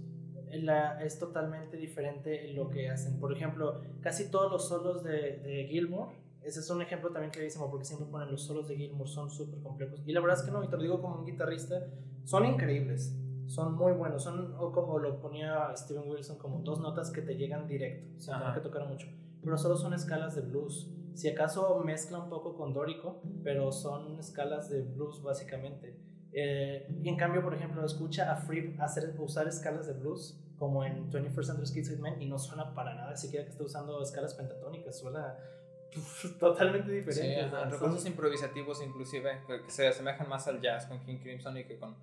[0.52, 3.20] La, es totalmente diferente lo que hacen.
[3.20, 6.10] Por ejemplo, casi todos los solos de, de Gilmour
[6.44, 9.62] ese es un ejemplo también clarísimo porque siempre ponen los solos de Gilmour son súper
[9.62, 10.02] complejos.
[10.06, 11.88] Y la verdad es que no, y te lo digo como un guitarrista,
[12.24, 13.16] son increíbles,
[13.48, 14.24] son muy buenos.
[14.24, 18.38] Son o como lo ponía Steven Wilson, como dos notas que te llegan directo, sin
[18.38, 19.08] tener que tocar mucho.
[19.44, 20.92] Pero solo son escalas de blues.
[21.14, 26.00] Si acaso mezcla un poco con dórico, pero son escalas de blues básicamente.
[26.32, 30.84] Eh, y en cambio, por ejemplo, escucha a Fripp hacer, usar escalas de blues como
[30.84, 34.34] en 21st Century Kids Man y no suena para nada siquiera que esté usando escalas
[34.34, 35.38] pentatónicas, suena
[36.40, 37.44] totalmente diferente.
[37.44, 38.12] Sí, o recursos son...
[38.12, 41.96] improvisativos inclusive que se asemejan más al jazz con King Crimson y que con,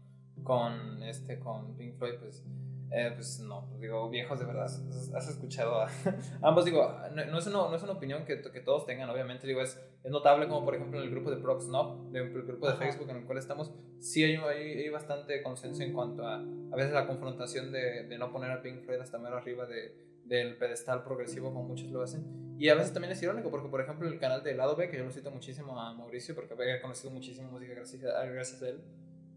[0.43, 2.45] con, este, con Pink Floyd, pues,
[2.91, 5.89] eh, pues no, pues digo, viejos de verdad, has escuchado a
[6.43, 9.47] ambos, digo, no, no, es, una, no es una opinión que, que todos tengan, obviamente,
[9.47, 12.67] digo, es, es notable como por ejemplo en el grupo de Prox Snob, el grupo
[12.67, 12.85] de Ajá.
[12.85, 16.77] Facebook en el cual estamos, sí hay, hay, hay, bastante consenso en cuanto a a
[16.77, 19.95] veces la confrontación de, de no poner a Pink Floyd hasta mero arriba de
[20.29, 22.57] del pedestal progresivo como muchos lo hacen.
[22.59, 24.97] Y a veces también es irónico porque, por ejemplo, el canal de Lado B, que
[24.97, 28.69] yo lo cito muchísimo a Mauricio porque había conocido muchísima música gracias a, gracias a
[28.71, 28.81] él,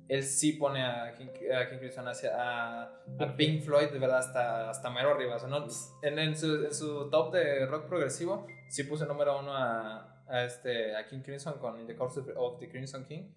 [0.08, 2.84] él sí pone a King, a King Crimson hacia a,
[3.20, 5.36] a, Pink Floyd de verdad hasta, hasta mero arriba.
[5.36, 5.68] O sea, ¿no?
[6.02, 10.46] en, en, su, en, su, top de rock progresivo sí puse número uno a, a,
[10.46, 13.32] este, a King Crimson con In the Course of the Crimson King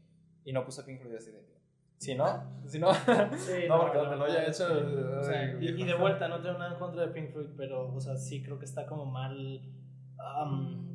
[0.45, 1.52] y no puse a Pink Floyd así de
[2.03, 2.27] si no,
[2.67, 4.67] si no, sí, no, porque no, donde lo haya hecho.
[5.21, 7.95] O sea, y, y, de vuelta, no tengo nada en contra de Pink Floyd, pero,
[7.95, 9.63] o sea, sí creo que está como mal.
[10.19, 10.91] Um,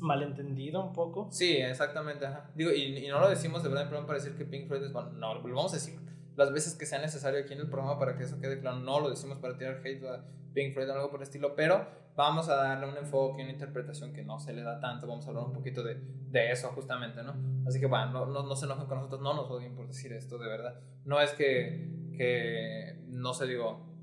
[0.00, 1.28] malentendido un poco.
[1.30, 2.26] Sí, exactamente.
[2.54, 5.12] Digo, y, no lo decimos de verdad en para decir que Pink Floyd es bueno.
[5.12, 6.00] No, lo vamos a decir
[6.36, 8.78] las veces que sea necesario aquí en el programa para que eso quede claro.
[8.78, 11.86] No lo decimos para tirar hate a Pink Floyd o algo por el estilo, pero
[12.16, 15.06] vamos a darle un enfoque, una interpretación que no se le da tanto.
[15.06, 15.96] Vamos a hablar un poquito de,
[16.30, 17.34] de eso justamente, ¿no?
[17.66, 20.12] Así que bueno, no, no, no, se enojen con nosotros, no nos odien por decir
[20.12, 20.80] esto, de verdad.
[21.04, 23.94] No es que, que no se digo,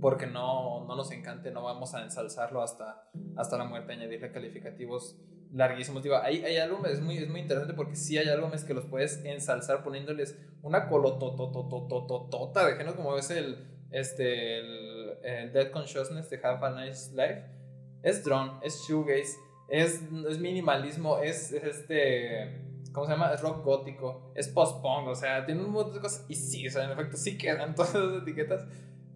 [0.00, 5.16] porque no, no nos encante, no vamos a ensalzarlo hasta, hasta la muerte, añadirle calificativos
[5.52, 6.02] larguísimos.
[6.02, 8.86] Digo, hay, hay álbumes, es muy, es muy interesante porque sí hay álbumes que los
[8.86, 14.91] puedes ensalzar poniéndoles una colotototototota de como es el, este, el,
[15.22, 17.44] Dead Consciousness de Have a Nice Life.
[18.02, 19.36] Es drone, es shoegaze,
[19.68, 22.60] es, es minimalismo, es, este...
[22.92, 23.32] ¿Cómo se llama?
[23.32, 26.70] Es rock gótico, es post-punk, o sea, tiene un montón de cosas y sí, o
[26.70, 28.66] sea, en efecto sí quedan todas las etiquetas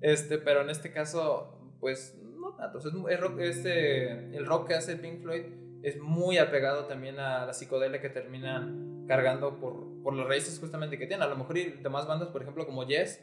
[0.01, 2.79] este, pero en este caso, pues no tanto.
[2.79, 5.45] es, rock, este, el rock que hace Pink Floyd
[5.83, 10.99] es muy apegado también a la psicodelia que terminan cargando por, por las raíces justamente
[10.99, 11.23] que tienen.
[11.23, 13.21] A lo mejor y demás bandas, por ejemplo, como Yes,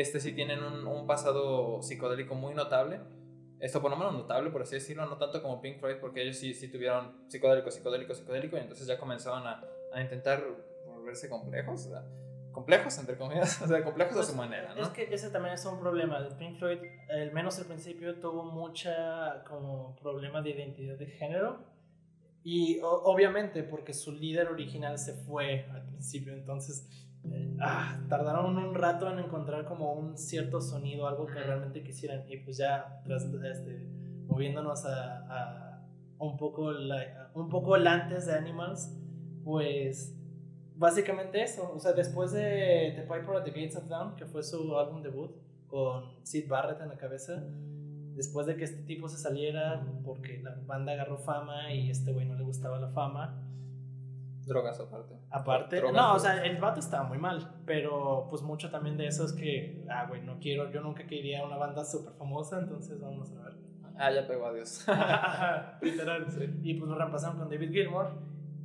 [0.00, 3.00] este sí tienen un, un, pasado psicodélico muy notable.
[3.58, 6.36] Esto por lo menos notable, por así decirlo, no tanto como Pink Floyd, porque ellos
[6.36, 10.44] sí, sí tuvieron psicodélico, psicodélico, psicodélico, y entonces ya comenzaban a, a intentar
[10.86, 11.88] volverse complejos
[12.56, 14.80] complejos, entre comillas, o sea, complejos a pues, su manera, ¿no?
[14.80, 16.26] Es que ese también es un problema.
[16.38, 16.78] Pink Floyd,
[17.10, 21.58] al menos al principio, tuvo mucha como problema de identidad de género.
[22.42, 26.88] Y obviamente porque su líder original se fue al principio, entonces
[27.60, 32.24] ah, tardaron un rato en encontrar como un cierto sonido, algo que realmente quisieran.
[32.28, 33.86] Y pues ya, tras, este,
[34.26, 35.86] moviéndonos a, a
[36.18, 38.92] un, poco la, un poco el antes de Animals,
[39.44, 40.14] pues
[40.76, 41.72] básicamente eso.
[41.74, 45.02] O sea, después de The Piper at the Gates of Dawn, que fue su álbum
[45.02, 45.30] debut,
[45.66, 47.42] con Sid Barrett en la cabeza,
[48.14, 52.26] después de que este tipo se saliera porque la banda agarró fama y este güey
[52.26, 53.42] no le gustaba la fama.
[54.46, 55.18] Drogas aparte.
[55.30, 59.24] Aparte, no, o sea, el vato estaba muy mal, pero pues mucho también de eso
[59.24, 63.32] es que, ah, güey, no quiero, yo nunca quería una banda súper famosa, entonces vamos
[63.32, 63.54] a ver.
[63.98, 64.86] Ah, ya pegó a Dios.
[65.80, 66.26] Literal.
[66.62, 68.12] Y pues lo reemplazaron con David Gilmour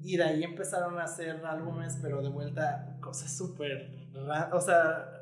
[0.04, 4.10] y de ahí empezaron a hacer álbumes, pero de vuelta cosas súper.
[4.52, 5.21] O sea,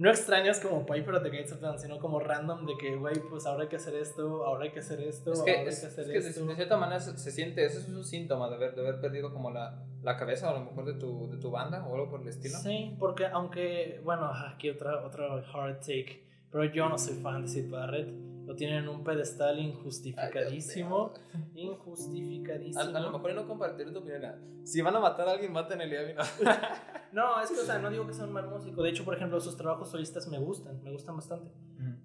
[0.00, 3.16] no extrañas como Piper at the Gates of Dawn, sino como random de que, güey,
[3.28, 5.66] pues ahora hay que hacer esto, ahora hay que hacer esto, es que, ahora hay
[5.66, 8.74] que hacer es que De, cierta manera se, siente, ese es un síntoma de haber,
[8.74, 11.86] de haber perdido como la, la cabeza a lo mejor de tu, de tu banda
[11.86, 12.56] o algo por el estilo.
[12.56, 17.48] Sí, porque aunque, bueno, aquí otra, otra hard take, pero yo no soy fan de
[17.48, 18.08] Sid Barrett
[18.50, 21.14] lo tienen en un pedestal injustificadísimo.
[21.54, 22.80] injustificadísimo.
[22.80, 24.64] A, lo mejor no compartir tu opinión.
[24.64, 26.00] Si van a matar a alguien, maten el día
[27.12, 28.82] no, es que, o sea, no digo que sea un mal músico.
[28.82, 31.52] De hecho, por ejemplo, sus trabajos solistas me gustan, me gustan bastante.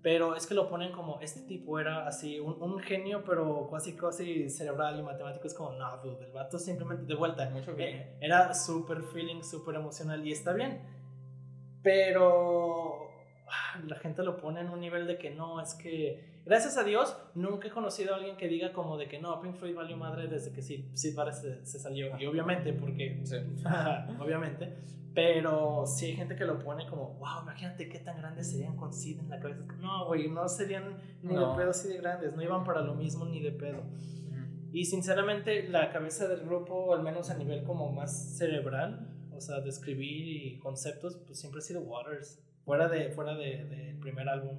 [0.04, 3.96] Pero es que lo ponen como, este tipo era así, un, un, genio, pero casi,
[3.96, 5.48] casi cerebral y matemático.
[5.48, 7.50] Es como, no, dude, el vato simplemente de vuelta.
[7.50, 7.74] Mucho.
[7.76, 10.80] Eh, era súper feeling, súper emocional y está bien.
[11.82, 13.06] Pero
[13.88, 17.18] la gente lo pone en un nivel de que no, es que gracias a Dios
[17.34, 20.28] nunca he conocido a alguien que diga como de que no, Pink Floyd valió madre
[20.28, 22.18] desde que Sid, Sid Barrett se, salió.
[22.20, 23.22] Y obviamente, porque,
[24.20, 24.78] obviamente,
[25.14, 28.94] pero sí hay gente que lo pone como, wow, imagínate qué tan grandes serían con
[28.94, 29.64] Sid en la cabeza.
[29.80, 33.26] No, güey, no serían ni de pedo así de grandes, no iban para lo mismo
[33.26, 33.84] ni de pedo.
[34.76, 39.62] Y sinceramente la cabeza del grupo, al menos a nivel como más cerebral, o sea,
[39.62, 44.28] de escribir y conceptos, pues siempre ha sido Waters fuera de fuera del de, primer
[44.28, 44.58] álbum,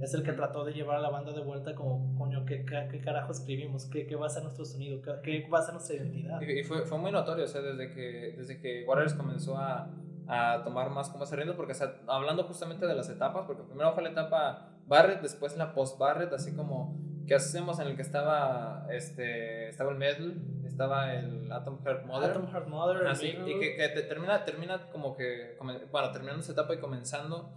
[0.00, 3.00] es el que trató de llevar a la banda de vuelta como, coño, ¿qué, qué,
[3.00, 3.86] carajo escribimos?
[3.86, 5.00] ¿Qué, ¿Qué, va a ser nuestro sonido?
[5.22, 6.40] ¿Qué, va a ser nuestra identidad?
[6.40, 9.90] Y, fue, fue, muy notorio, o sea, desde que, desde que Waters comenzó a,
[10.28, 11.74] a tomar más como ese ritmo, porque
[12.06, 16.54] hablando justamente de las etapas, porque primero fue la etapa Barrett, después la post-Barrett, así
[16.54, 22.06] como ¿qué hacemos en el que estaba este estaba el metal estaba el Atom Heart
[22.06, 25.56] Mother Atom Heart Mother así y que, que termina termina como que
[25.90, 27.50] bueno terminando esa etapa y comenzando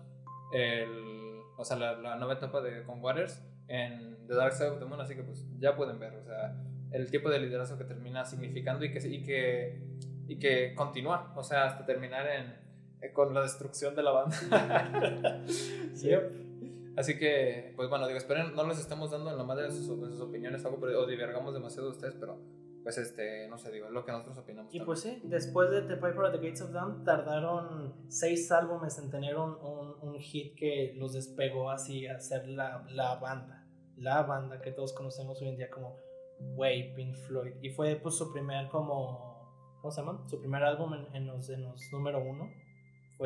[0.51, 1.08] el
[1.59, 4.85] o sea la, la nueva etapa de con Waters en The Dark Side of the
[4.85, 6.55] Moon así que pues ya pueden ver o sea
[6.91, 9.81] el tipo de liderazgo que termina significando y que y que
[10.27, 15.45] y que continúa o sea hasta terminar en con la destrucción de la banda
[15.93, 16.11] sí.
[16.99, 19.89] Así que, pues bueno, digo, esperen, no les estemos dando en la madre de sus,
[20.19, 22.37] opiniones algo, o divergamos demasiado de ustedes, pero
[22.83, 24.73] pues este, no sé, digo, es lo que nosotros opinamos.
[24.73, 28.97] Y pues sí, después de The Piper at the Gates of Dawn, tardaron seis álbumes
[28.99, 29.57] en tener un,
[30.01, 34.93] un, hit que los despegó así a ser la, la, banda, la banda que todos
[34.93, 35.97] conocemos hoy en día como
[36.39, 37.53] Way Pink Floyd.
[37.61, 40.23] Y fue pues su primer como, ¿cómo se llama?
[40.27, 42.49] Su primer álbum en, en los, en los número uno.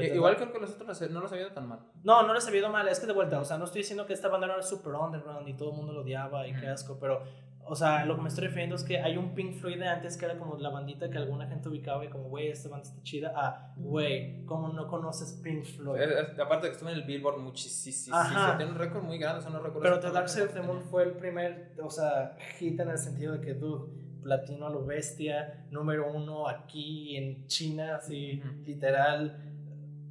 [0.02, 1.80] Igual creo que los otros no los había ido tan mal.
[2.04, 2.88] No, no les había ido mal.
[2.88, 5.48] Es que de vuelta, o sea, no estoy diciendo que esta banda era super underground
[5.48, 7.22] y todo el mundo lo odiaba y qué asco, pero
[7.66, 10.18] o sea, lo que me estoy refiriendo es que hay un Pink Floyd de antes
[10.18, 13.02] que era como la bandita que alguna gente ubicaba y como, güey, esta banda está
[13.04, 13.34] chida.
[13.36, 16.02] Ah, güey, ¿cómo no conoces Pink Floyd?
[16.42, 18.18] aparte que estuvo en el Billboard muchísimo.
[18.58, 19.80] Tiene un récord muy grande, son récords.
[19.82, 22.98] Pero The Dark Side of the Moon fue el primer, o sea, hit en el
[22.98, 29.38] sentido de que, dude, platino a lo bestia, número uno aquí en China, así, literal.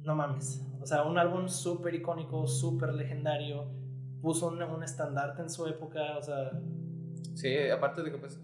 [0.01, 0.65] No mames.
[0.81, 3.65] O sea, un álbum súper icónico, súper legendario.
[4.21, 6.51] Puso un, un estandarte en su época, o sea
[7.35, 8.39] Sí, aparte de que pues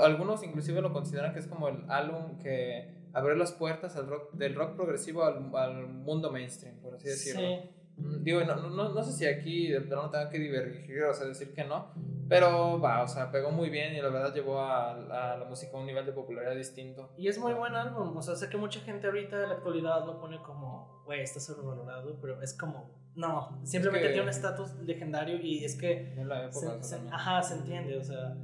[0.00, 4.32] algunos inclusive lo consideran que es como el álbum que abrió las puertas al rock,
[4.32, 7.40] del rock progresivo al, al mundo mainstream, por así decirlo.
[7.40, 7.70] Sí.
[7.96, 11.26] Mm, digo, no, no, no, sé si aquí de no tenga que divergir, o sea,
[11.26, 11.92] decir que no,
[12.28, 15.76] pero va, o sea, pegó muy bien y la verdad llevó a, a, la música
[15.76, 17.12] a un nivel de popularidad distinto.
[17.16, 20.04] Y es muy buen álbum, o sea, sé que mucha gente ahorita de la actualidad
[20.04, 25.36] lo pone como, güey, está sobrevalorado, pero es como, no, simplemente tiene un estatus legendario
[25.40, 26.14] y es que...
[26.14, 26.82] En la época.
[26.82, 28.36] Se, ajá, se entiende, o sea,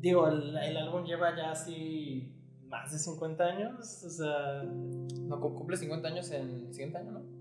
[0.00, 2.34] digo, el, el, álbum lleva ya así
[2.66, 4.64] más de 50 años, o sea...
[4.64, 7.37] No, cumple 50 años en el siguiente año, ¿no?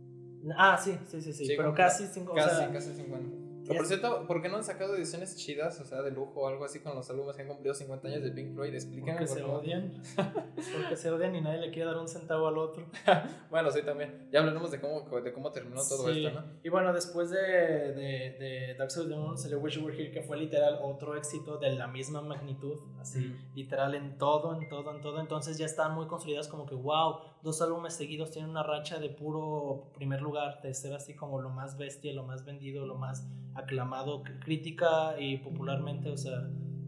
[0.56, 4.26] Ah, sí, sí, sí, sí, pero casi, cinco, casi, o sea, casi 50 por cierto,
[4.28, 6.96] ¿por qué no han sacado ediciones chidas, o sea, de lujo o algo así con
[6.96, 8.74] los álbumes que han cumplido 50 años de Pink Floyd?
[8.74, 9.14] Explíquenme.
[9.14, 10.02] Porque se odian.
[10.16, 12.86] Porque se odian y nadie le quiere dar un centavo al otro.
[13.50, 14.30] bueno, sí, también.
[14.32, 16.46] Ya hablaremos de cómo, de cómo terminó todo esto, ¿no?
[16.64, 20.22] Y bueno, después de, de, de Dark the Moon salió Wish You Were Here, que
[20.22, 25.02] fue literal otro éxito de la misma magnitud, así, literal en todo, en todo, en
[25.02, 25.20] todo.
[25.20, 29.10] Entonces ya están muy construidas como que, wow, dos álbumes seguidos tienen una racha de
[29.10, 33.28] puro primer lugar, de ser así como lo más bestia, lo más vendido, lo más
[33.56, 36.48] aclamado crítica y popularmente, o sea,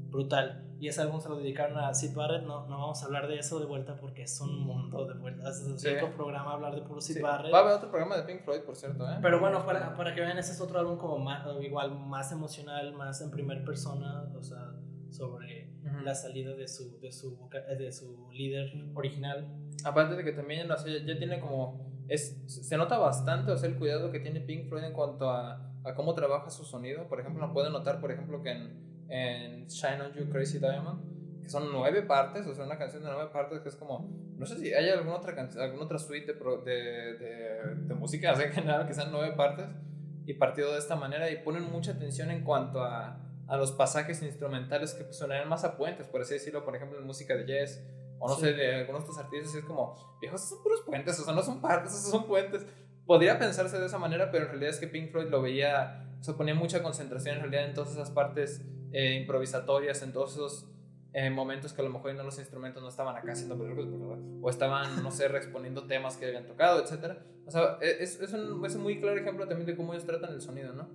[0.09, 0.65] brutal.
[0.79, 3.37] Y ese álbum se lo dedicaron a Sid Barrett, no, no vamos a hablar de
[3.37, 5.49] eso de vuelta porque es un mundo de vuelta.
[5.49, 7.53] Es otro programa hablar de puro Sid Barrett.
[7.53, 9.05] Va a haber otro programa de Pink Floyd, por cierto.
[9.05, 9.17] ¿eh?
[9.21, 12.93] Pero bueno, para, para que vean, ese es otro álbum como más, igual más emocional,
[12.93, 14.71] más en primer persona, o sea,
[15.09, 15.69] sobre
[16.03, 17.37] la salida de su, de, su,
[17.77, 19.47] de su líder original.
[19.85, 21.89] Aparte de que también, ya tiene como...
[22.07, 25.69] Es, se nota bastante, o sea, el cuidado que tiene Pink Floyd en cuanto a
[25.83, 27.07] a cómo trabaja su sonido.
[27.07, 31.41] Por ejemplo, no pueden notar, por ejemplo, que en, en Shine on You Crazy Diamond,
[31.41, 34.45] que son nueve partes, o sea, una canción de nueve partes que es como, no
[34.45, 38.93] sé si hay alguna otra, alguna otra suite de, de, de, música en general que
[38.93, 39.67] sean nueve partes
[40.25, 44.21] y partido de esta manera y ponen mucha atención en cuanto a, a los pasajes
[44.21, 47.81] instrumentales que sonarían más a puentes, por así decirlo, por ejemplo, en música de jazz
[48.19, 51.23] o no sé, de algunos de estos artistas, es como, viejos, son puros puentes, o
[51.23, 52.65] sea, no son partes, esos son puentes.
[53.05, 56.33] Podría pensarse de esa manera, pero en realidad es que Pink Floyd lo veía, se
[56.33, 60.69] ponía mucha concentración en realidad en todas esas partes eh, improvisatorias, en todos esos
[61.13, 63.57] eh, momentos que a lo mejor no los instrumentos no estaban acá haciendo
[64.41, 67.17] o estaban, no sé, reexponiendo temas que habían tocado, etc.
[67.47, 70.05] O sea, e, es, es, un, es un muy claro ejemplo también de cómo ellos
[70.05, 70.87] tratan el sonido, ¿no?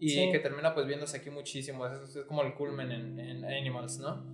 [0.00, 3.98] Y que termina pues viéndose aquí muchísimo, es, es como el culmen en, en Animals,
[3.98, 4.24] ¿no?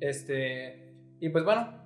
[0.00, 1.81] Este, y pues bueno,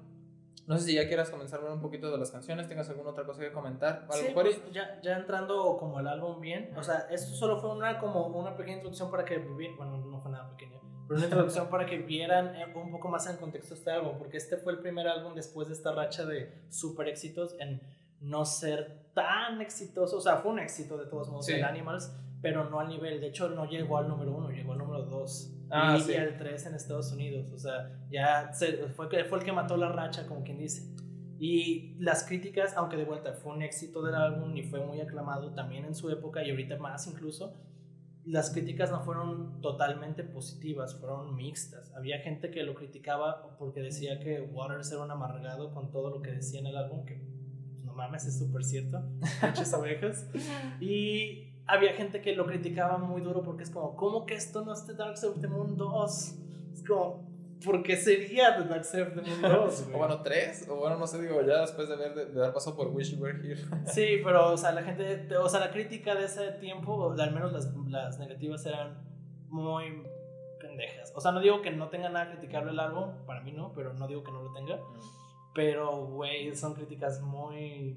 [0.67, 3.11] no sé si ya quieras comenzar a hablar un poquito de las canciones, tengas alguna
[3.11, 4.07] otra cosa que comentar.
[4.11, 7.99] Sí, pues, ya, ya entrando como el álbum bien, o sea, esto solo fue una,
[7.99, 11.87] como una pequeña introducción para que, bueno, no fue nada pequeña, pero una introducción para
[11.87, 15.07] que vieran eh, un poco más en contexto este álbum, porque este fue el primer
[15.07, 17.81] álbum después de esta racha de super éxitos en
[18.21, 22.69] no ser tan exitoso, o sea, fue un éxito de todos modos, el Animals, pero
[22.69, 25.53] no al nivel, de hecho no llegó al número uno, llegó al número dos.
[25.77, 27.51] Ah, y, al 3 en Estados Unidos.
[27.53, 28.51] O sea, ya
[28.95, 30.95] fue, fue el que mató la racha, como quien dice.
[31.39, 35.53] Y las críticas, aunque de vuelta fue un éxito del álbum y fue muy aclamado
[35.53, 37.55] también en su época y ahorita más incluso,
[38.25, 41.93] las críticas no fueron totalmente positivas, fueron mixtas.
[41.95, 46.23] Había gente que lo criticaba porque decía que Waters era un amargado con todo lo
[46.23, 47.23] que decía en el álbum, que
[47.71, 49.01] pues, no mames, es súper cierto,
[49.43, 50.29] muchas abejas.
[50.81, 54.73] Y había gente que lo criticaba muy duro porque es como, ¿cómo que esto no
[54.73, 56.35] es The Dark Side of the Moon 2?
[56.73, 57.27] Es como,
[57.65, 59.89] ¿por qué sería The Dark Side of the Moon 2?
[59.93, 62.77] o bueno, 3, o bueno, no sé, digo, ya después de haber, de, haber pasado
[62.77, 63.61] por Wish You Were Here.
[63.87, 67.53] sí, pero, o sea, la gente, o sea, la crítica de ese tiempo, al menos
[67.53, 68.99] las, las negativas eran
[69.49, 70.03] muy
[70.61, 71.13] pendejas.
[71.15, 73.93] O sea, no digo que no tenga nada criticable el álbum, para mí no, pero
[73.93, 74.77] no digo que no lo tenga.
[74.77, 75.27] Mm.
[75.55, 77.97] Pero, güey, son críticas muy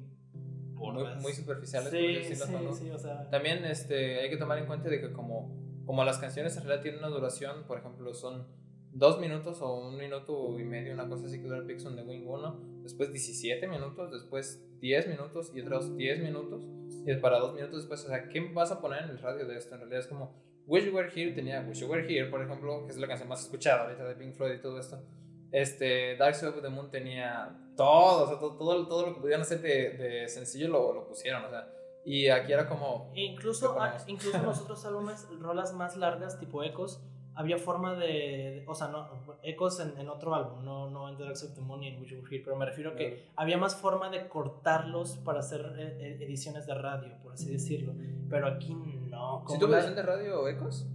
[0.80, 1.92] muy, superficiales.
[1.92, 3.30] Sí, sí, o sea...
[3.30, 5.56] También este, hay que tomar en cuenta de que como,
[5.86, 8.48] como las canciones en realidad tienen una duración, por ejemplo, son
[8.92, 12.26] dos minutos o un minuto y medio, una cosa así que dura Pixon de Wing
[12.26, 16.66] 1, después 17 minutos, después 10 minutos y otros 10 minutos,
[17.06, 19.58] y para dos minutos después, o sea, ¿qué vas a poner en el radio de
[19.58, 19.76] esto?
[19.76, 22.86] En realidad es como, Wish You Were Here tenía Wish You Were Here, por ejemplo,
[22.86, 25.04] que es la canción más escuchada ahorita de Pink Floyd y todo esto.
[25.52, 29.42] Este, Dark Side of the Moon tenía todo, o sea, todo, todo, lo que pudieran
[29.42, 31.68] hacer de, de sencillo lo, lo, pusieron, o sea.
[32.06, 33.12] Y aquí era como.
[33.16, 33.76] incluso,
[34.08, 37.02] incluso nosotros álbumes, rolas más largas, tipo ecos,
[37.40, 39.08] había forma de, o sea, no,
[39.44, 42.02] ecos en, en, otro álbum, no, no en The Dark of the Moon y en
[42.02, 45.62] Which You Hear, pero me refiero a que había más forma de cortarlos para hacer
[45.78, 47.94] eh, eh, ediciones de radio, por así decirlo,
[48.30, 49.46] pero aquí no.
[49.48, 50.86] ¿Si tuvo edición de radio ecos?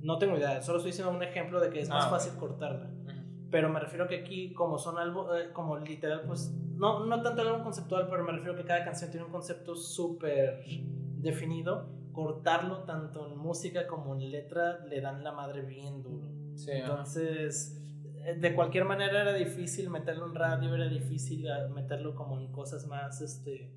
[0.00, 2.90] No tengo idea, solo estoy diciendo un ejemplo de que es más ah, fácil cortarla.
[3.50, 7.42] Pero me refiero que aquí, como son algo, eh, como literal, pues, no, no tanto
[7.42, 10.62] algo conceptual, pero me refiero a que cada canción tiene un concepto súper
[11.16, 16.26] definido cortarlo tanto en música como en letra le dan la madre bien duro.
[16.66, 17.80] Entonces,
[18.24, 22.50] eh, de cualquier manera era difícil meterlo en radio, era difícil ah, meterlo como en
[22.50, 23.72] cosas más, este...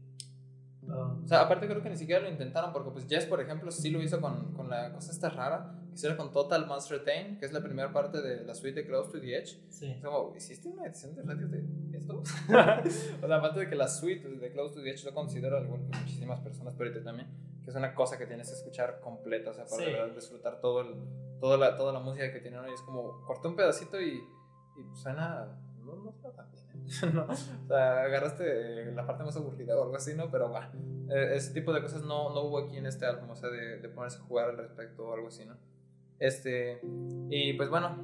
[0.81, 3.69] Um, o sea, aparte creo que ni siquiera lo intentaron porque pues Jess, por ejemplo,
[3.69, 7.37] sí lo hizo con, con la cosa esta rara, que hiciera con Total Must Retain,
[7.37, 9.59] que es la primera parte de la suite de Close to the Edge.
[9.69, 9.99] Sí.
[10.01, 12.19] como, ¿hiciste una edición de radio de esto?
[13.21, 15.65] o sea, aparte de que la suite de Close to the Edge lo considero, al
[15.65, 17.27] igual que muchísimas personas, pero también
[17.63, 20.95] que es una cosa que tienes que escuchar completa, o sea, para disfrutar todo el,
[21.39, 22.73] toda, la, toda la música que tienen hoy.
[22.73, 25.45] Es como, corté un pedacito y, y suena,
[25.83, 27.11] no, no suena tan bien, ¿eh?
[27.13, 30.31] no, o sea, agarraste la parte más aburrida o algo así, ¿no?
[30.31, 30.67] Pero bueno,
[31.09, 33.77] e, ese tipo de cosas no, no hubo aquí en este álbum, o sea, de,
[33.77, 35.55] de ponerse a jugar al respecto o algo así, ¿no?
[36.21, 36.79] Este,
[37.31, 37.97] y pues bueno,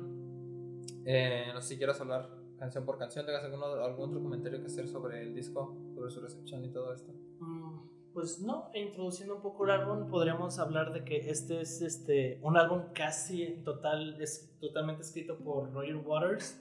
[1.06, 4.66] eh, no sé si quieres hablar canción por canción, ¿tengas algún, algún otro comentario que
[4.66, 7.14] hacer sobre el disco, sobre su recepción y todo esto?
[7.40, 12.40] Mm, pues no, introduciendo un poco el álbum, podríamos hablar de que este es este,
[12.42, 16.60] un álbum casi en total, es totalmente escrito por Roger Waters.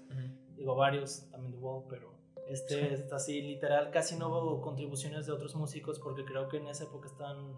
[0.59, 2.13] Digo, varios, también The Wall, pero
[2.49, 6.69] este es así, literal, casi no hubo contribuciones de otros músicos porque creo que en
[6.69, 7.57] esa época estaban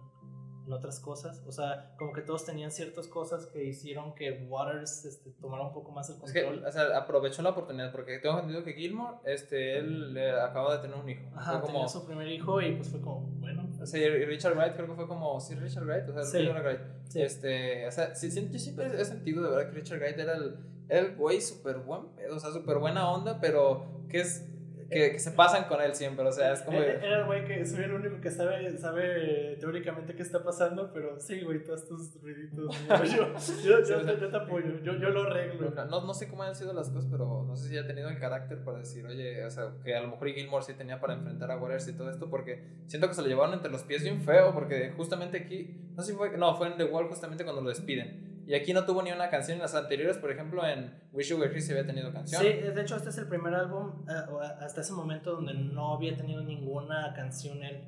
[0.69, 1.43] en otras cosas.
[1.47, 5.73] O sea, como que todos tenían ciertas cosas que hicieron que Waters este, tomara un
[5.73, 6.55] poco más el control.
[6.57, 10.77] Es que, o sea, aprovechó la oportunidad porque tengo entendido que Gilmore, este, él acaba
[10.77, 11.25] de tener un hijo.
[11.35, 11.73] Ajá, como...
[11.73, 13.69] tenía su primer hijo y pues fue como, bueno.
[13.81, 16.39] O sea, y Richard Wright creo que fue como, sí, Richard Wright, o sea, sí.
[16.39, 16.81] Richard Wright.
[17.09, 17.23] Sí.
[17.23, 20.57] Este, o sea, sí, yo siempre he sentido de verdad que Richard Wright era el,
[20.89, 24.47] el güey súper buen o sea, súper buena onda, pero que es
[24.89, 26.79] que, que, se pasan con él siempre, o sea, es como...
[26.79, 31.21] Era el güey que soy el único que sabe, sabe teóricamente qué está pasando, pero
[31.21, 32.75] sí, güey, todos tus ruiditos.
[33.15, 35.71] yo, yo, yo, te apoyo, yo, yo lo arreglo.
[35.91, 38.19] No, no sé cómo han sido las cosas, pero no sé si ha tenido el
[38.19, 41.51] carácter para decir, oye, o sea, que a lo mejor Gilmore sí tenía para enfrentar
[41.51, 44.23] a Waters y todo esto, porque siento que se lo llevaron entre los pies bien
[44.23, 47.63] feo, porque justamente aquí, no sé si fue, no, fue en The Wall justamente cuando
[47.63, 49.57] lo despiden y aquí no tuvo ni una canción.
[49.57, 52.41] En las anteriores, por ejemplo, en Wish You Were Here se había tenido canción.
[52.41, 56.17] Sí, de hecho, este es el primer álbum eh, hasta ese momento donde no había
[56.17, 57.87] tenido ninguna canción él.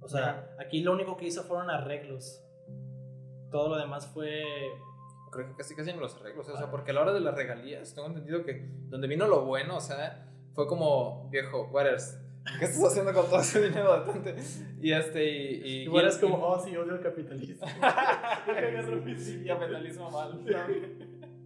[0.00, 2.44] O sea, aquí lo único que hizo fueron arreglos.
[3.50, 4.42] Todo lo demás fue.
[5.32, 6.50] Creo que casi casi en los arreglos.
[6.50, 9.46] O sea, porque a la hora de las regalías, tengo entendido que donde vino lo
[9.46, 12.20] bueno, o sea, fue como, viejo, Waters,
[12.58, 14.34] ¿Qué estás haciendo con todo ese dinero de
[14.80, 15.62] Y este, y.
[15.64, 17.66] y Igual es como, oh, sí, odio el capitalismo.
[19.46, 20.44] capitalismo mal.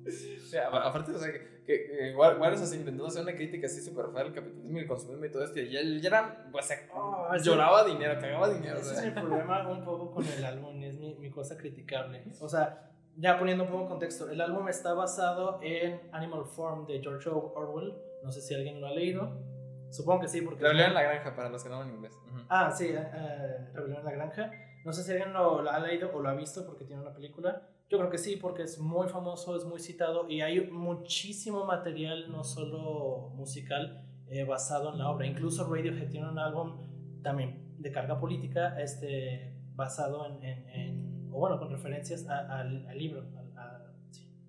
[0.07, 4.07] O sea, aparte, o sea, que, que Juárez así intentando hacer una crítica así súper
[4.13, 7.29] fea al capitalismo y el consumismo y todo esto, y él ya era, pues, oh,
[7.37, 8.79] lloraba dinero, cagaba dinero.
[8.79, 12.25] Ese es mi problema un poco con el álbum, es mi, mi cosa criticable.
[12.41, 16.87] O sea, ya poniendo un poco en contexto, el álbum está basado en Animal Farm
[16.87, 19.58] de George Orwell, no sé si alguien lo ha leído.
[19.91, 20.63] Supongo que sí, porque...
[20.63, 22.13] Rebelión en la granja, para los que no hablan inglés.
[22.49, 24.51] Ah, sí, uh, Rebelión en la granja.
[24.85, 27.63] No sé si alguien lo, ha leído o lo ha visto porque tiene una película.
[27.89, 32.31] Yo creo que sí, porque es muy famoso, es muy citado y hay muchísimo material,
[32.31, 35.27] no solo musical, eh, basado en la obra.
[35.27, 41.59] Incluso Radiohead tiene un álbum también de carga política, este, basado en, en, o bueno,
[41.59, 43.25] con referencias al, libro,
[43.57, 43.85] a,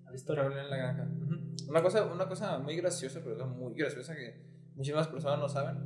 [0.04, 0.44] la historia.
[0.44, 1.08] Rebelión en la granja.
[1.68, 4.49] una, cosa, una cosa muy graciosa, pero muy graciosa que
[4.80, 5.76] muchísimas personas no saben,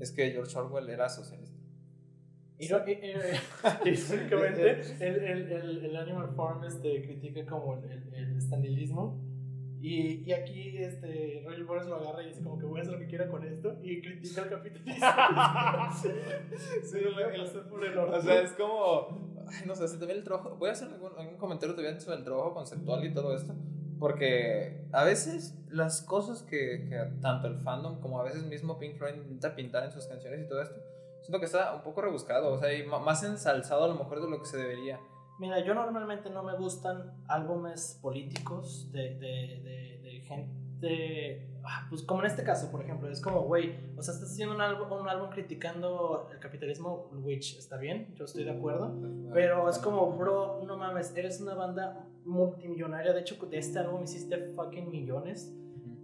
[0.00, 1.58] es que George Orwell era socialista.
[2.58, 9.20] Históricamente, el, el, el, el, Animal Farm este, critica como el, el, estanilismo.
[9.80, 12.94] Y, y, aquí este, Roger Boris lo agarra y dice como que voy a hacer
[12.94, 14.96] lo que quiera con esto y critica el capitalismo.
[16.82, 17.14] sí, lo
[17.68, 20.72] por el O sea, es como, ay, no sé, si también el trabajo, voy a
[20.72, 23.54] hacer algún, algún comentario también sobre el trabajo conceptual y todo esto.
[23.98, 28.96] Porque a veces las cosas que, que, tanto el fandom como a veces mismo Pink
[28.96, 30.80] Floyd intenta pintar en sus canciones y todo esto,
[31.22, 34.30] siento que está un poco rebuscado, o sea, y más ensalzado a lo mejor de
[34.30, 34.98] lo que se debería.
[35.38, 41.57] Mira, yo normalmente no me gustan álbumes políticos de, de, de, gente,
[41.88, 44.60] pues como en este caso, por ejemplo, es como, güey, o sea, estás haciendo un
[44.60, 48.94] álbum, un álbum criticando el capitalismo, which está bien, yo estoy de acuerdo,
[49.32, 53.12] pero es como, bro, no mames, eres una banda multimillonaria.
[53.12, 55.54] De hecho, de este álbum hiciste fucking millones.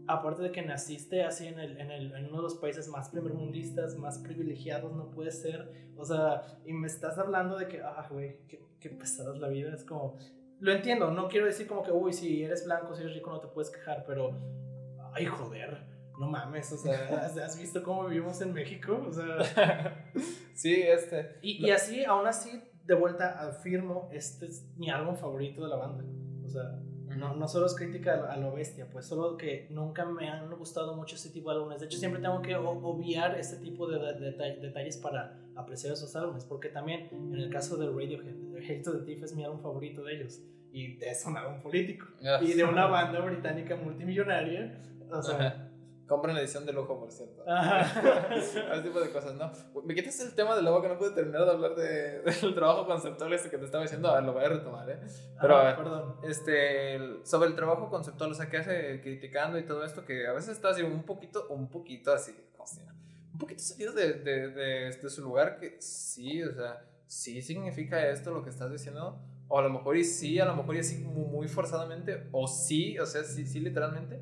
[0.07, 3.09] Aparte de que naciste así en, el, en, el, en uno de los países más
[3.09, 5.91] primermundistas, más privilegiados, no puede ser.
[5.97, 9.49] O sea, y me estás hablando de que, ah, güey, qué, qué pesada es la
[9.49, 9.73] vida.
[9.73, 10.19] Es como,
[10.61, 13.41] lo entiendo, no quiero decir como que, uy, si eres blanco, si eres rico, no
[13.41, 14.39] te puedes quejar, pero,
[15.15, 15.87] ay, joder,
[16.19, 19.05] no mames, o sea, ¿has, visto cómo vivimos en México?
[19.07, 20.13] O sea,
[20.55, 21.39] sí, este.
[21.43, 25.77] Y, y, así, aún así, de vuelta afirmo, este es mi álbum favorito de la
[25.77, 26.05] banda.
[26.45, 26.79] O sea,
[27.17, 30.97] no, no solo es crítica a lo, bestia, pues solo que nunca me han gustado
[30.97, 31.81] mucho este tipo de álbumes.
[31.81, 33.99] De hecho, siempre tengo que obviar este tipo de,
[34.61, 39.05] detalles para apreciar esos álbumes, porque también en el caso de Radiohead, Hate to the
[39.05, 40.41] Thief es mi álbum favorito de ellos.
[40.73, 42.07] Y es un álbum político.
[42.41, 44.83] Y de una banda británica multimillonaria.
[45.11, 45.71] O sea,
[46.07, 47.45] Compren la edición de lujo, por cierto.
[48.37, 49.51] Ese tipo de cosas, ¿no?
[49.85, 52.87] Me quitas el tema de luego que no pude terminar de hablar de, del trabajo
[52.87, 54.11] conceptual este que te estaba diciendo.
[54.11, 55.01] A ver, lo voy a retomar, ¿eh?
[55.41, 56.17] Pero, ah, perdón.
[56.23, 60.33] Este, sobre el trabajo conceptual, o sea, que hace criticando y todo esto, que a
[60.33, 62.99] veces está así un poquito, un poquito así, ¿cómo se llama?
[63.33, 68.11] Un poquito salido de, de, de, de su lugar, que sí, o sea, sí significa
[68.11, 69.19] esto lo que estás diciendo.
[69.49, 72.99] O a lo mejor y sí, a lo mejor y así muy forzadamente, o sí,
[72.99, 74.21] o sea, sí, sí, literalmente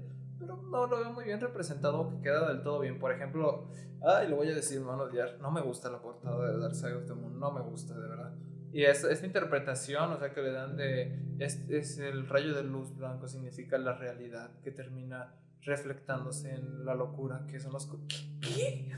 [0.73, 2.99] no lo veo muy bien representado, que queda del todo bien.
[2.99, 3.69] Por ejemplo,
[4.05, 6.95] ay, lo voy a decir, no odiar, no me gusta la portada de Dark Side
[6.95, 8.33] of the Moon, no me gusta, de verdad.
[8.73, 12.65] Y esta, esta interpretación, o sea, que le dan de, es, es el rayo de
[12.65, 17.89] luz blanco, significa la realidad, que termina reflectándose en la locura, que son los...
[18.41, 18.91] ¿Qué?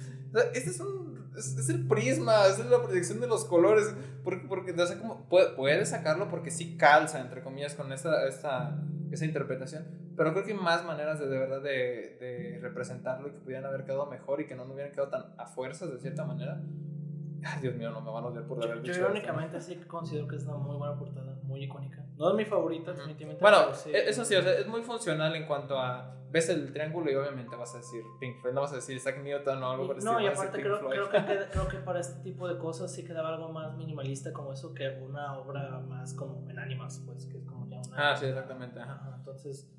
[0.54, 1.32] Este es un...
[1.36, 5.50] Es, el prisma, es la proyección de los colores, porque, porque o sea, como, puede,
[5.56, 9.84] puede, sacarlo porque sí calza, entre comillas, con esta, esta, esa interpretación,
[10.16, 13.66] pero creo que hay más maneras de, de verdad de, de, representarlo y que pudieran
[13.66, 16.60] haber quedado mejor y que no hubieran quedado tan a fuerzas de cierta manera.
[17.44, 20.26] Ay, Dios mío, no me van a odiar por haber dicho Yo irónicamente sí considero
[20.26, 22.04] que es una muy buena portada, muy icónica.
[22.16, 23.42] No es mi favorita, definitivamente.
[23.42, 26.10] Bueno, e, eso sí, o sea, es muy funcional en cuanto a.
[26.30, 29.22] Ves el triángulo y obviamente vas a decir Pink Floyd, no vas a decir Isaac
[29.22, 31.18] Newton o algo por No, y aparte creo, creo, que
[31.52, 34.98] creo que para este tipo de cosas sí quedaba algo más minimalista como eso que
[35.00, 38.10] una obra más como en ánimas, pues, que es como ya una.
[38.10, 38.80] Ah, sí, exactamente.
[38.80, 39.14] Ajá.
[39.16, 39.70] entonces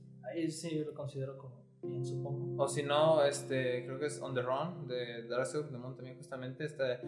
[0.50, 2.64] sí lo considero como bien, supongo.
[2.64, 6.18] O si no, este, creo que es On the Run de Souls de Moon también,
[6.18, 6.66] justamente.
[6.66, 7.00] Este,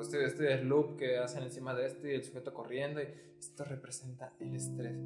[0.00, 3.00] este, este loop que hacen encima de este y el sujeto corriendo.
[3.00, 4.96] Y esto representa el estrés.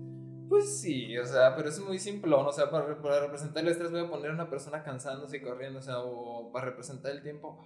[0.49, 2.47] Pues sí, o sea, pero es muy simplón.
[2.47, 5.42] O sea, para, para representar el estrés voy a poner a una persona cansándose y
[5.42, 5.78] corriendo.
[5.78, 7.59] O sea, o para representar el tiempo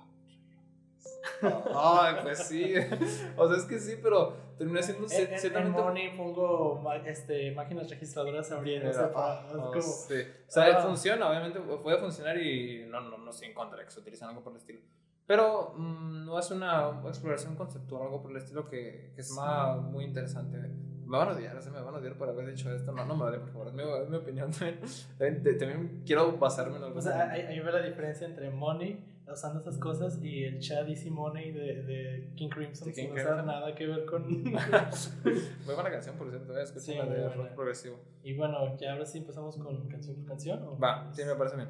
[1.75, 2.75] Ay, pues sí.
[3.37, 8.51] O sea, es que sí, pero termina siendo en, en, Money pongo este, máquinas registradoras
[8.51, 8.91] abriendo.
[9.15, 9.83] Ah, como...
[9.83, 10.15] sí.
[10.47, 10.83] O sea, ah.
[10.83, 14.29] funciona, obviamente puede funcionar y no, no, no estoy en contra de que se utilicen
[14.29, 14.81] algo por el estilo.
[15.27, 19.79] Pero mm, no es una exploración conceptual, algo por el estilo que, que es más,
[19.83, 20.57] muy interesante.
[20.57, 22.93] Me van a odiar, o sea, me van a odiar por haber dicho esto.
[22.93, 24.81] No, no me odien, por favor, es mi, es mi opinión también.
[25.59, 26.99] También, quiero basarme en algo.
[26.99, 30.97] O sea, hay, hay la diferencia entre Money usando esas cosas y el Chad y
[30.97, 36.31] Simone de, de King Crimson no tiene nada que ver con muy buena canción por
[36.31, 37.99] cierto que sí, la de rock progresivo.
[38.23, 40.79] Y bueno ya ahora sí empezamos con canción por canción ¿o?
[40.79, 41.69] va sí me parece bien.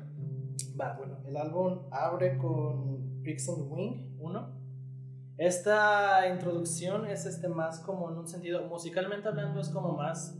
[0.80, 4.58] Va bueno el álbum abre con Pixel Wing 1
[5.38, 10.38] esta introducción es este más como en un sentido musicalmente hablando es como más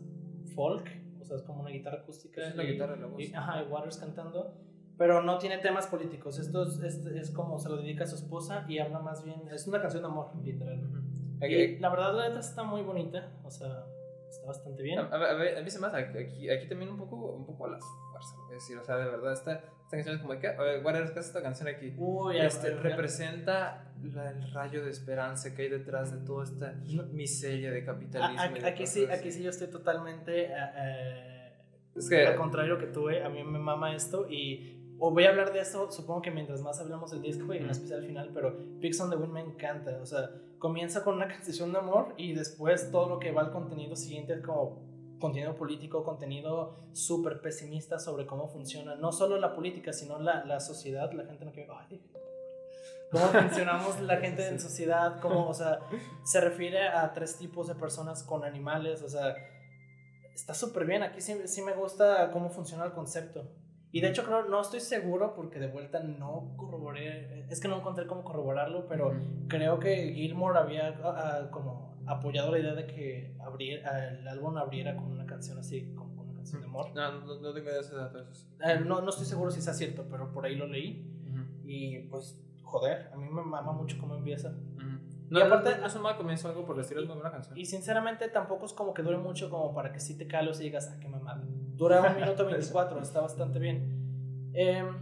[0.54, 0.88] folk
[1.20, 3.20] o sea es como una guitarra acústica es la guitarra la voz.
[3.20, 4.67] y, ajá y Waters cantando
[4.98, 6.38] pero no tiene temas políticos.
[6.40, 9.42] Esto es, es, como se lo dedica a su esposa y habla más bien.
[9.52, 10.82] Es una canción de amor, literal.
[11.40, 13.30] la verdad, la letra está muy bonita.
[13.44, 13.86] O sea,
[14.28, 14.98] está bastante bien.
[14.98, 17.84] A, a, mí se me hace aquí, aquí también un poco, un poco a las
[18.10, 18.36] fuerzas.
[18.48, 20.82] Es decir, o sea, de verdad, esta, esta canción es como que.
[20.82, 21.94] ¿Cuál es esta canción aquí?
[21.96, 26.74] Uy, este, representa el rayo de esperanza que hay detrás de toda esta
[27.12, 28.66] miseria de capitalismo.
[28.66, 30.46] aquí, sí, aquí sí yo estoy totalmente.
[30.46, 31.52] Eh, eh,
[31.94, 35.30] es que, al contrario que tuve, a mí me mama esto y o voy a
[35.30, 38.30] hablar de esto, supongo que mientras más hablamos del disco y en especial al final,
[38.34, 39.98] pero Pix on the Wind me encanta.
[40.02, 43.52] O sea, comienza con una canción de amor y después todo lo que va al
[43.52, 44.82] contenido siguiente es como
[45.20, 50.60] contenido político, contenido súper pesimista sobre cómo funciona, no solo la política, sino la, la
[50.60, 51.70] sociedad, la gente no quiere...
[51.72, 52.00] Ay,
[53.10, 55.80] cómo funcionamos la gente en sociedad, cómo, o sea,
[56.24, 59.34] se refiere a tres tipos de personas con animales, o sea,
[60.34, 63.44] está súper bien, aquí sí, sí me gusta cómo funciona el concepto.
[63.90, 67.78] Y de hecho creo, no estoy seguro porque de vuelta no corroboré, es que no
[67.78, 69.12] encontré cómo corroborarlo, pero
[69.48, 74.56] creo que Gilmore había ah, ah, como apoyado la idea de que abriera, el álbum
[74.58, 76.94] abriera con una canción así, como una canción de amor.
[76.94, 78.18] No, no, no tengo idea de ese dato.
[78.20, 81.14] Eh, no, no estoy seguro si sea cierto, pero por ahí lo leí.
[81.64, 84.54] Y pues, joder, a mí me mama mucho cómo empieza.
[85.30, 87.30] No, y aparte, no, es un mal comienzo, algo por el estilo, es muy buena
[87.30, 87.58] canción.
[87.58, 90.64] Y sinceramente tampoco es como que dure mucho como para que si te calos y
[90.64, 91.44] digas, ah, qué mamada.
[91.78, 94.50] Dura un minuto 24, está bastante bien.
[94.52, 94.96] Em,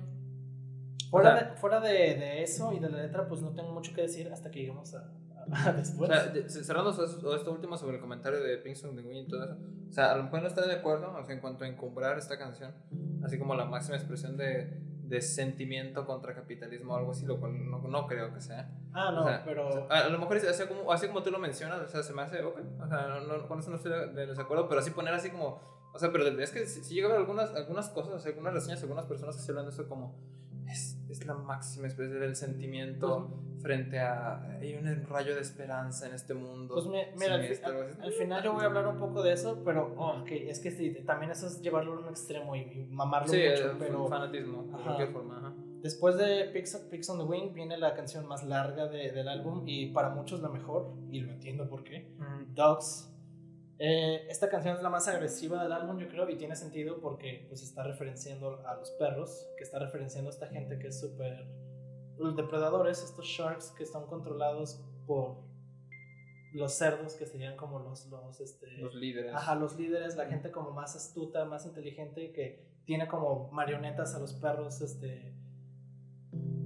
[1.11, 4.03] fuera, de, fuera de, de, eso y de la letra, pues no tengo mucho que
[4.03, 5.11] decir hasta que lleguemos a,
[5.77, 6.11] después.
[6.11, 9.57] O sea, cerrando esto último sobre el comentario de Pinkson de Win y todo eso.
[9.89, 12.19] O sea, a lo mejor no está de acuerdo o sea, en cuanto a encumbrar
[12.19, 12.75] esta canción,
[13.25, 17.71] así como la máxima expresión de, de sentimiento contra capitalismo o algo así, lo cual
[17.71, 18.71] no, no creo que sea.
[18.93, 19.91] Ah, no, pero.
[19.91, 22.43] a, lo mejor así como, así como tú lo mencionas, o sea, se me hace,
[22.43, 25.61] ok, o sea, no, con eso no estoy de, desacuerdo, pero así poner así como,
[25.97, 28.83] o sea, pero es que si, si llega a haber algunas, algunas cosas, algunas reseñas,
[28.83, 30.15] algunas personas que se hablan de eso como
[30.71, 36.07] es, es la máxima expresión del sentimiento pues, frente a hay un rayo de esperanza
[36.07, 36.75] en este mundo.
[36.75, 36.87] Pues
[37.17, 40.71] mira, al, final yo voy a hablar un poco de eso, pero oh, es que
[40.71, 43.77] sí, también eso es llevarlo a un extremo y, mamarlo sí, mucho.
[43.79, 45.55] pero fanatismo, de cualquier forma.
[45.83, 49.93] Después de Pix, on the Wing viene la canción más larga de, del álbum y
[49.93, 52.13] para muchos la mejor, y lo entiendo por qué.
[52.55, 53.16] Dogs
[53.79, 57.45] eh, esta canción es la más agresiva del álbum, yo creo, y tiene sentido porque
[57.49, 61.47] pues está referenciando a los perros, que está referenciando a esta gente que es súper...
[62.17, 65.37] Los depredadores, estos sharks que están controlados por
[66.55, 68.07] los cerdos, que serían como los...
[68.07, 69.35] Los, este, los líderes.
[69.35, 74.19] Ajá, los líderes, la gente como más astuta, más inteligente, que tiene como marionetas a
[74.19, 75.36] los perros, este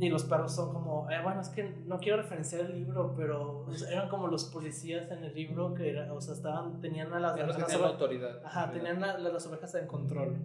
[0.00, 3.66] y los perros son como, eh, bueno, es que no quiero referenciar el libro, pero
[3.90, 7.36] eran como los policías en el libro que, era, o sea, estaban, tenían a las,
[7.36, 8.40] las, autoridad.
[8.42, 10.38] Ajá, tenían las ovejas en control.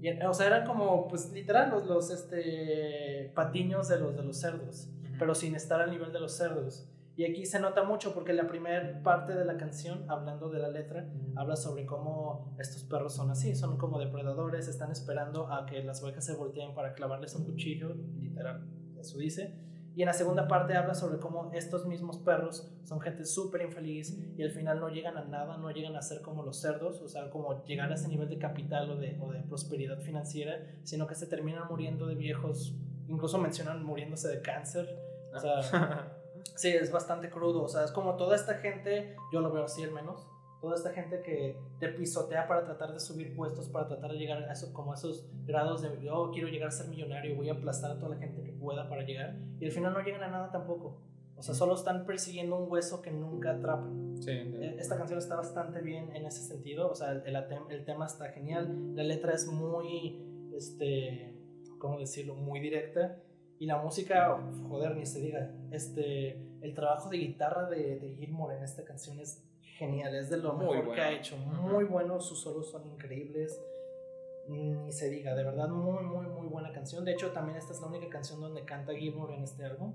[0.00, 4.38] Y, o sea, eran como, pues literal, los, los este, patiños de los, de los
[4.38, 4.88] cerdos,
[5.18, 6.88] pero sin estar al nivel de los cerdos.
[7.16, 10.68] Y aquí se nota mucho porque la primera parte de la canción, hablando de la
[10.68, 15.82] letra, habla sobre cómo estos perros son así, son como depredadores, están esperando a que
[15.84, 18.66] las ovejas se volteen para clavarles un cuchillo, literal
[19.04, 19.54] eso dice.
[19.96, 24.18] Y en la segunda parte habla sobre cómo estos mismos perros son gente súper infeliz
[24.36, 27.08] y al final no llegan a nada, no llegan a ser como los cerdos, o
[27.08, 31.06] sea, como llegar a ese nivel de capital o de, o de prosperidad financiera, sino
[31.06, 32.74] que se terminan muriendo de viejos,
[33.06, 34.98] incluso mencionan muriéndose de cáncer.
[35.32, 36.10] O sea,
[36.56, 39.84] sí, es bastante crudo, o sea, es como toda esta gente, yo lo veo así
[39.84, 40.26] al menos,
[40.64, 44.42] toda esta gente que te pisotea para tratar de subir puestos, para tratar de llegar
[44.44, 47.52] a eso, como esos grados de, yo oh, quiero llegar a ser millonario, voy a
[47.52, 50.28] aplastar a toda la gente que pueda para llegar, y al final no llegan a
[50.28, 51.02] nada tampoco.
[51.36, 54.16] O sea, solo están persiguiendo un hueso que nunca atrapan.
[54.22, 57.36] Sí, eh, Esta canción está bastante bien en ese sentido, o sea, el,
[57.68, 60.18] el, tema está genial, la letra es muy,
[60.56, 61.36] este,
[61.78, 62.36] ¿cómo decirlo?
[62.36, 63.18] Muy directa.
[63.58, 65.50] Y la música, joder, ni se diga.
[65.70, 69.44] Este, el trabajo de guitarra de, de Gilmore en esta canción es
[69.78, 71.36] genial, es de lo mejor que ha hecho.
[71.36, 73.62] Muy bueno, sus solos son increíbles.
[74.46, 77.04] Ni se diga, de verdad, muy, muy, muy buena canción.
[77.04, 79.94] De hecho, también esta es la única canción donde canta Gilmour en este álbum.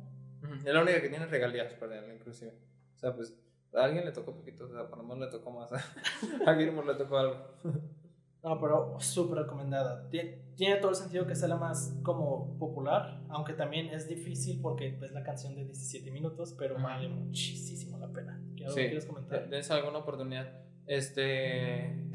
[0.65, 2.53] Es la única que tiene regalías para él, inclusive.
[2.95, 3.37] O sea, pues
[3.73, 5.71] a alguien le tocó poquito, o sea, por lo menos le tocó más.
[6.47, 7.35] a Gilmour le tocó algo.
[8.41, 10.09] No, pero súper recomendada.
[10.09, 14.97] Tiene, todo el sentido que sea la más como popular, aunque también es difícil porque
[15.01, 18.41] es la canción de 17 minutos, pero vale muchísimo la pena.
[18.69, 19.49] ¿Qué sí, quieres comentar?
[19.49, 20.47] Dense alguna oportunidad.
[20.85, 22.07] Este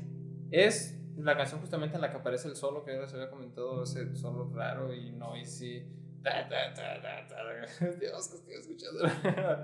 [0.50, 3.82] es la canción justamente en la que aparece el solo que ya se había comentado,
[3.82, 5.86] ese solo raro y no y sí.
[8.00, 9.06] Dios, que estoy escuchando.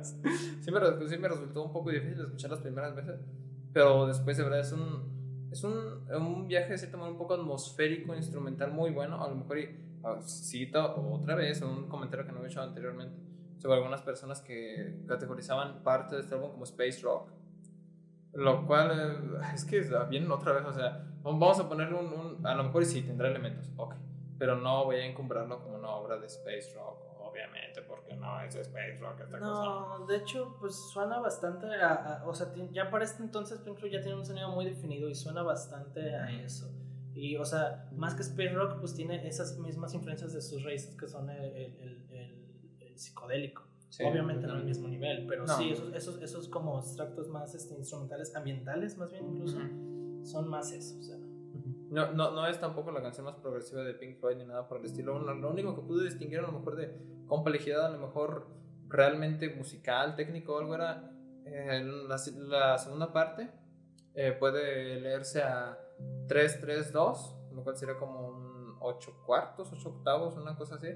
[0.02, 3.18] sí, me, sí me resultó un poco difícil escuchar las primeras veces,
[3.72, 5.20] pero después de verdad es un
[5.50, 5.74] es un,
[6.14, 9.22] un viaje de manera un poco atmosférico, instrumental muy bueno.
[9.22, 9.68] A lo mejor, y,
[10.22, 13.29] cito otra vez un comentario que no he hecho anteriormente
[13.60, 17.30] sobre algunas personas que categorizaban parte de este álbum como space rock.
[18.32, 22.46] Lo cual eh, es que vienen otra vez, o sea, vamos a ponerle un, un,
[22.46, 23.94] A lo mejor sí tendrá elementos, ok.
[24.38, 28.54] Pero no voy a encumbrarlo como una obra de space rock obviamente, porque no es
[28.54, 33.22] Space Rock esta no, de hecho, pues suena bastante a, o sea, ya para este
[33.22, 36.70] entonces Pink Floyd ya tiene un sonido muy definido y suena bastante a eso.
[37.14, 40.94] Y, o sea, más que Space Rock, pues tiene esas mismas influencias de sus raíces
[40.96, 42.39] que son el, el, el,
[43.00, 43.64] psicodélico.
[44.04, 48.34] Obviamente no al mismo nivel, pero sí, esos, esos, esos como extractos más este, instrumentales,
[48.36, 49.58] ambientales más bien incluso,
[50.22, 51.16] son más eso, o sea.
[51.90, 54.78] No, no, no es tampoco la canción más progresiva de Pink Floyd ni nada por
[54.78, 55.18] el estilo.
[55.18, 56.96] Lo, único que pude distinguir a lo mejor de
[57.26, 58.46] complejidad, a lo mejor
[58.88, 61.10] realmente musical, técnico o algo era
[61.44, 62.16] eh, la,
[62.48, 63.50] la, segunda parte.
[64.14, 65.76] Eh, puede leerse a
[66.28, 70.90] 3-3-2, lo cual sería como un 8 cuartos, 8 octavos, una cosa así.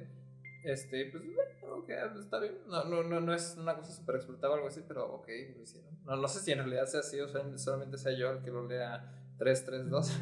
[0.65, 1.23] Este, pues,
[1.71, 2.59] okay, está bien.
[2.67, 5.63] No, no, no, no es una cosa súper explotada o algo así, pero ok, lo
[5.63, 5.91] hicieron.
[6.05, 8.51] No, no sé si en realidad sea así o sea, solamente sea yo el que
[8.51, 10.21] lo lea 3, 3, 2.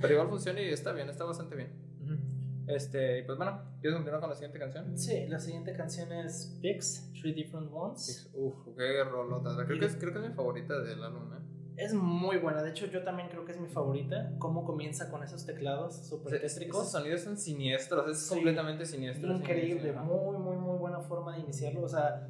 [0.00, 1.92] Pero igual funciona y está bien, está bastante bien.
[2.68, 4.96] Este, y pues bueno, ¿quieres continuar con la siguiente canción?
[4.96, 8.30] Sí, la siguiente canción es Pix, Three Different Ones.
[8.34, 9.64] Uf, qué rolota.
[9.66, 11.41] Creo, que es, creo que es mi favorita del álbum, ¿eh?
[11.76, 15.22] Es muy buena, de hecho yo también creo que es mi favorita, cómo comienza con
[15.22, 16.80] esos teclados súper tétricos.
[16.82, 19.32] Esos sonidos son siniestros, es completamente siniestro.
[19.32, 22.28] Increíble, muy, muy, muy buena forma de iniciarlo, o sea,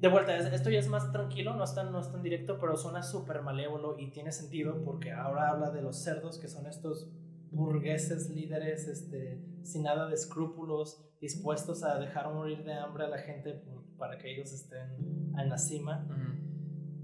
[0.00, 2.76] de vuelta, esto ya es más tranquilo, no es tan, no es tan directo, pero
[2.76, 7.08] suena súper malévolo y tiene sentido porque ahora habla de los cerdos, que son estos
[7.50, 13.18] burgueses líderes este, sin nada de escrúpulos, dispuestos a dejar morir de hambre a la
[13.18, 13.62] gente
[13.96, 16.06] para que ellos estén en la cima.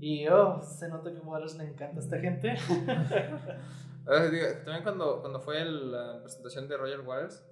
[0.03, 2.57] Y oh, se nota que Waters le encanta a esta gente.
[4.05, 7.47] También cuando, cuando fue la presentación de Roger Waters,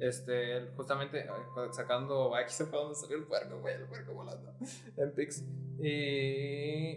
[0.00, 1.28] este, justamente eh,
[1.72, 4.54] sacando, aquí se fue donde salió el puerco, güey, el puerco volando
[4.96, 5.44] en Pix.
[5.82, 6.96] Y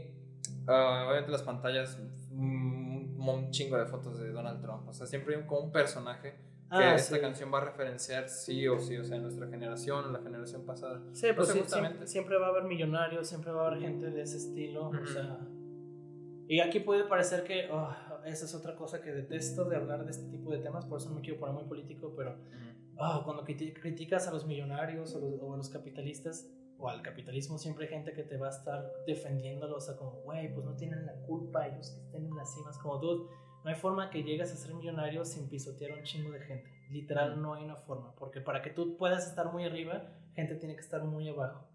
[0.65, 1.99] uh, obviamente las pantallas,
[2.31, 4.87] un, un, chingo de fotos de Donald Trump.
[4.87, 6.35] O sea, siempre como un personaje
[6.70, 10.13] que ah, esta canción va a referenciar sí o sí, o sea, nuestra generación, en
[10.13, 11.01] la generación pasada.
[11.13, 14.22] Sí, pues sí, siempre, siempre, va a haber millonarios, siempre va a haber gente de
[14.22, 15.39] ese estilo, o sea...
[16.47, 17.89] Y aquí puede parecer que, oh,
[18.26, 21.09] esa es otra cosa que detesto de hablar de este tipo de temas, por eso
[21.09, 22.36] no me quiero poner muy político, pero
[22.97, 27.91] oh, cuando criticas a los millonarios o, a los capitalistas o al capitalismo, siempre hay
[27.91, 31.13] gente que te va a estar defendiéndolo, o sea, como, güey, pues no tienen la
[31.22, 33.28] culpa ellos que estén en las cimas, como, dude,
[33.66, 36.70] no hay forma que llegues a ser millonario sin pisotear a un chingo de gente.
[36.91, 40.03] Literal, no hay una forma, porque para que tú puedas estar muy arriba,
[40.36, 41.66] gente tiene que estar muy abajo.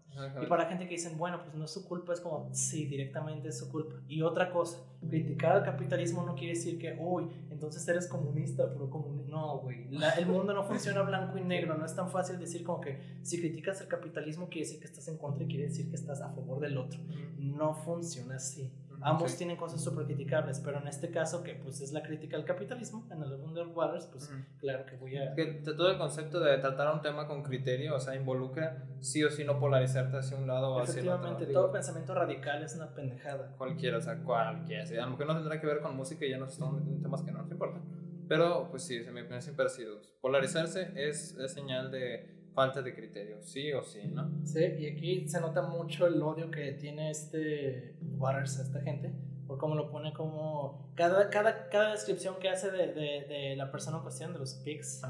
[0.41, 3.49] Y para gente que dicen, bueno, pues no es su culpa, es como, sí, directamente
[3.49, 3.95] es su culpa.
[4.07, 4.77] Y otra cosa,
[5.09, 9.31] criticar al capitalismo no quiere decir que, uy, entonces eres comunista, pero comunista.
[9.31, 9.87] No, güey.
[10.17, 11.77] El mundo no funciona blanco y negro.
[11.77, 15.07] No es tan fácil decir como que si criticas el capitalismo quiere decir que estás
[15.09, 16.99] en contra y quiere decir que estás a favor del otro.
[17.37, 18.71] No funciona así.
[19.01, 22.45] Ambos tienen cosas súper criticables, pero en este caso, que pues es la crítica al
[22.45, 25.33] capitalismo, en el Wonder Waters, pues claro que voy a...
[25.33, 29.29] Que todo el concepto de tratar un tema con criterio, o sea, involucra sí o
[29.29, 31.19] sí no polarizarte hacia un lado o hacia el otro.
[31.19, 33.55] Efectivamente, todo pensamiento radical es una pendejada.
[33.57, 34.83] Cualquiera, o sea, cualquiera.
[34.83, 37.03] a lo mejor no tendrá que ver con música y ya nos estamos metiendo en
[37.03, 37.81] temas que no nos importan.
[38.27, 40.01] Pero, pues sí, se me ha sido.
[40.21, 44.29] Polarizarse es, es señal de falta de criterio, sí o sí, ¿no?
[44.43, 49.11] Sí, y aquí se nota mucho el odio que tiene este Waters a esta gente,
[49.47, 50.91] por cómo lo pone como...
[50.93, 54.53] Cada, cada, cada descripción que hace de, de, de la persona en cuestión, de los
[54.63, 55.01] pics,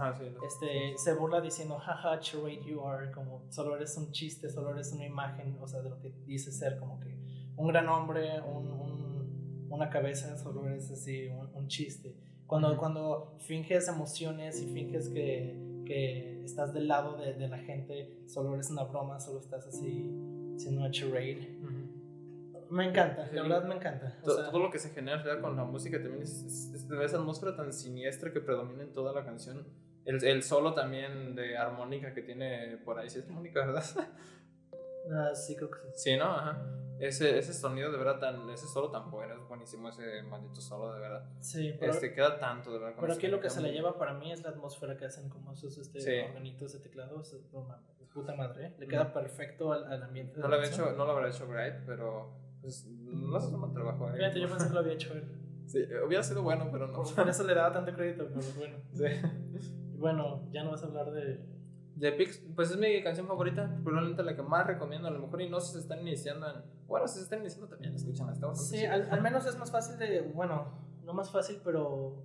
[0.48, 4.94] este, se burla diciendo, jaja, charade you are, como solo eres un chiste, solo eres
[4.94, 7.18] una imagen, o sea, de lo que dice ser como que
[7.58, 12.16] un gran hombre, un, un, una cabeza, solo eres así, un, un chiste.
[12.48, 18.24] Cuando, cuando finges emociones y finges que que estás del lado de, de, la gente,
[18.28, 20.12] solo eres una broma, solo estás así
[20.58, 21.58] siendo una charade.
[22.70, 24.18] Me encanta, la verdad me encanta.
[24.24, 28.40] todo, lo que se genera con la música también es, esa atmósfera tan siniestra que
[28.40, 29.68] predomina en toda la canción.
[30.06, 33.84] El, el, solo también de armónica que tiene por ahí, sí es armónica, ¿verdad?
[35.12, 36.12] Ah, sí, creo que sí.
[36.12, 36.26] Sí, ¿no?
[36.26, 36.64] Ajá.
[37.02, 40.94] Ese, ese sonido de verdad tan, ese solo tan bueno, es buenísimo ese maldito solo
[40.94, 41.30] de verdad.
[41.40, 42.98] Sí, pero, este queda tanto de verdad.
[43.00, 45.52] Pero aquí lo que se le lleva para mí es la atmósfera que hacen como
[45.52, 47.36] esos este, organitos de teclados,
[48.14, 50.40] puta madre, le queda perfecto al, al ambiente.
[50.40, 53.74] No lo, había hecho, no lo habrá hecho Great, pero pues, no hace un mal
[53.74, 54.10] trabajo.
[54.10, 54.18] ¿eh?
[54.18, 55.24] Fíjate, yo pensé que lo había hecho él.
[55.66, 57.04] Sí, hubiera sido bueno, pero no.
[57.04, 58.78] Por eso le daba tanto crédito, pero bueno.
[58.94, 59.06] Sí.
[59.98, 61.40] Bueno, ya no vas a hablar de
[61.96, 65.42] de Pix, pues es mi canción favorita, probablemente la que más recomiendo a lo mejor
[65.42, 66.62] y no se están iniciando en...
[66.88, 70.22] Bueno, si se están iniciando también, escuchan hasta Sí, al, menos es más fácil de...
[70.22, 70.68] Bueno,
[71.04, 72.24] no más fácil, pero...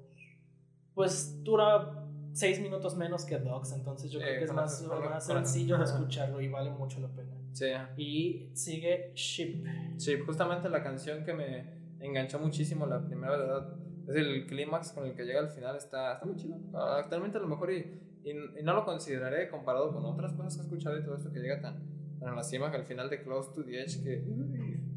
[0.95, 5.77] Pues dura seis minutos menos que Dogs, entonces yo creo que es más, más sencillo
[5.79, 7.37] de escucharlo y vale mucho la pena.
[7.53, 7.67] Sí.
[7.97, 9.64] Y sigue Ship.
[9.97, 13.77] Sí, justamente la canción que me enganchó muchísimo la primera verdad
[14.09, 16.57] es el clímax con el que llega al final, está, está muy chido.
[16.75, 20.64] Actualmente a lo mejor y y, no lo consideraré comparado con otras cosas que he
[20.64, 21.81] escuchado y todo esto que llega tan,
[22.18, 24.22] tan a la cima que al final de Close to the Edge que...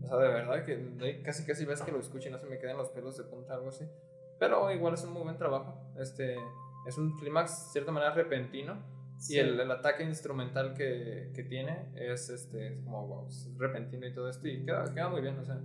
[0.01, 2.57] O sea, de verdad que casi casi ves que lo escucho y no se me
[2.57, 3.86] quedan los pelos de punta, algo así.
[4.39, 5.93] Pero igual es un muy buen trabajo.
[5.99, 6.38] Este,
[6.88, 8.77] es un clímax, de cierta manera, repentino.
[9.27, 14.13] Y el, el, ataque instrumental que, que tiene es, este, como wow, es repentino y
[14.13, 14.47] todo esto.
[14.47, 15.38] Y queda, queda muy bien.
[15.38, 15.59] O sea,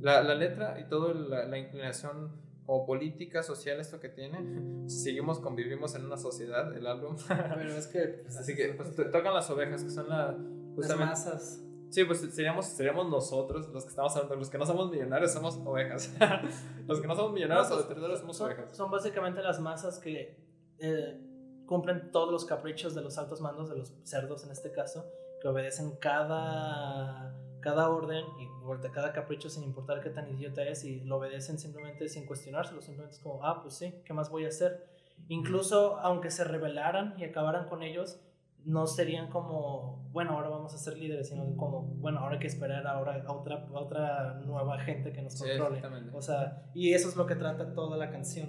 [0.00, 2.32] la, la letra y toda la, la inclinación
[2.66, 4.38] o política social esto que tiene.
[4.88, 7.16] Seguimos, convivimos en una sociedad, el álbum.
[7.28, 8.00] Pero es que...
[8.22, 10.36] Pues, Así que pues, tocan las ovejas, que son la,
[10.76, 11.62] las masas.
[11.90, 15.56] Sí, pues seríamos, seríamos nosotros los que estamos hablando, los que no somos millonarios somos
[15.64, 16.12] ovejas.
[16.86, 18.76] los que no somos millonarios o determinadores somos ovejas.
[18.76, 20.36] Son básicamente las masas que
[20.78, 21.20] eh,
[21.66, 25.06] cumplen todos los caprichos de los altos mandos, de los cerdos en este caso,
[25.40, 27.34] que obedecen cada
[27.66, 28.48] cada orden y
[28.92, 33.16] cada capricho sin importar qué tan idiota es y lo obedecen simplemente sin cuestionárselo, simplemente
[33.16, 34.86] es como, ah, pues sí, ¿qué más voy a hacer?
[35.26, 38.20] Incluso aunque se rebelaran y acabaran con ellos,
[38.64, 42.46] no serían como, bueno, ahora vamos a ser líderes, sino como, bueno, ahora hay que
[42.46, 45.82] esperar ahora a otra, otra nueva gente que nos controle.
[46.12, 48.48] o sea, y eso es lo que trata toda la canción.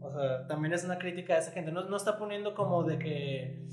[0.00, 1.70] O sea, también es una crítica a esa gente.
[1.70, 3.64] No, no está poniendo como de que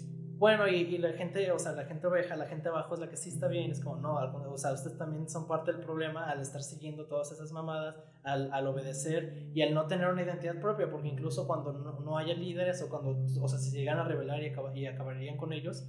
[0.43, 3.15] bueno, y, la gente, o sea, la gente oveja, la gente abajo es la que
[3.15, 4.15] sí está bien, es como, no,
[4.51, 8.51] o sea, ustedes también son parte del problema al estar siguiendo todas esas mamadas, al,
[8.51, 12.81] al obedecer y al no tener una identidad propia, porque incluso cuando no, haya líderes
[12.81, 15.87] o cuando, o sea, si se llegan a rebelar y, y acabarían con ellos,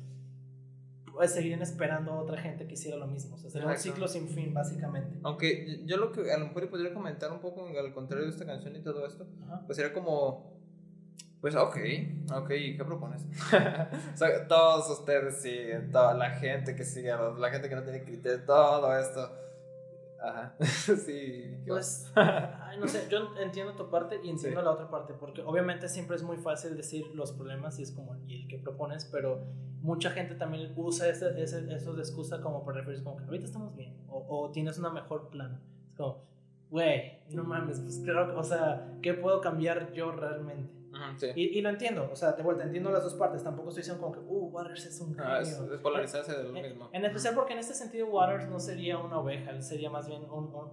[1.12, 4.06] pues seguirían esperando a otra gente que hiciera lo mismo, o sea, sería un ciclo
[4.06, 5.18] sin fin, básicamente.
[5.24, 8.46] Aunque yo lo que a lo mejor podría comentar un poco al contrario de esta
[8.46, 9.26] canción y todo esto,
[9.66, 10.53] pues sería como
[11.44, 11.76] pues ok,
[12.34, 13.22] ok, ¿qué propones?
[14.14, 18.02] o sea, todos ustedes siguen, toda la gente que sigue, la gente que no tiene
[18.02, 19.30] criterio, todo esto.
[20.22, 21.54] Ajá, sí.
[21.66, 25.86] Pues, ay, no sé, yo entiendo tu parte y entiendo la otra parte, porque obviamente
[25.90, 29.44] siempre es muy fácil decir los problemas y es como, y el que propones, pero
[29.82, 33.44] mucha gente también usa ese, ese, eso de excusa como para referirse como que ahorita
[33.44, 35.60] estamos bien, o, o tienes una mejor plan.
[35.90, 36.22] Es como,
[36.70, 40.83] güey, no mames, pues creo que, o sea, ¿qué puedo cambiar yo realmente?
[41.34, 43.42] Y, y, lo entiendo, o sea, de vuelta, entiendo las dos partes.
[43.42, 46.88] Tampoco estoy diciendo como que, uh, Waters es un ah, es, polarizarse de lo mismo.
[46.92, 50.22] En, especial porque en este sentido, Waters no sería una oveja, él sería más bien,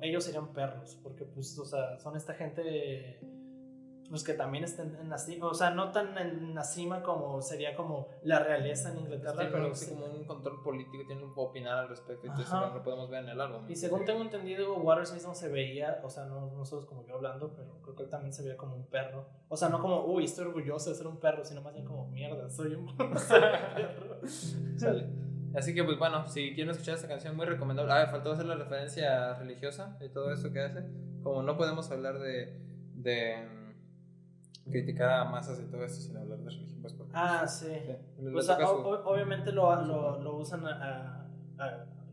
[0.02, 3.20] ellos serían perros, porque, pues, o sea, son esta gente
[4.12, 7.42] pues que también estén en la cima, o sea, no tan en la cima como
[7.42, 11.52] sería como la realeza en Inglaterra, pero sí como un control político, tiene un poco
[11.52, 13.64] opinar al respecto, entonces lo podemos ver en el álbum.
[13.70, 17.16] Y según tengo entendido, Waters mismo se veía, o sea, no, no solo como yo
[17.16, 19.30] hablando, pero creo que él también se veía como un perro.
[19.48, 22.06] O sea, no como, uy, estoy orgulloso de ser un perro, sino más bien como,
[22.10, 23.18] mierda, soy un perro.
[24.78, 25.08] Sale.
[25.56, 27.94] Así que, pues bueno, si quieren escuchar esta canción, muy recomendable.
[27.94, 30.84] Ah, faltó hacer la referencia religiosa y todo esto que hace.
[31.24, 32.58] Como no podemos hablar de,
[32.96, 33.61] de
[34.72, 36.82] criticar a masas y todo esto sin hablar de religión.
[36.82, 37.72] Pues ah, sí.
[38.32, 41.28] Pues, obviamente lo, lo, lo usan a,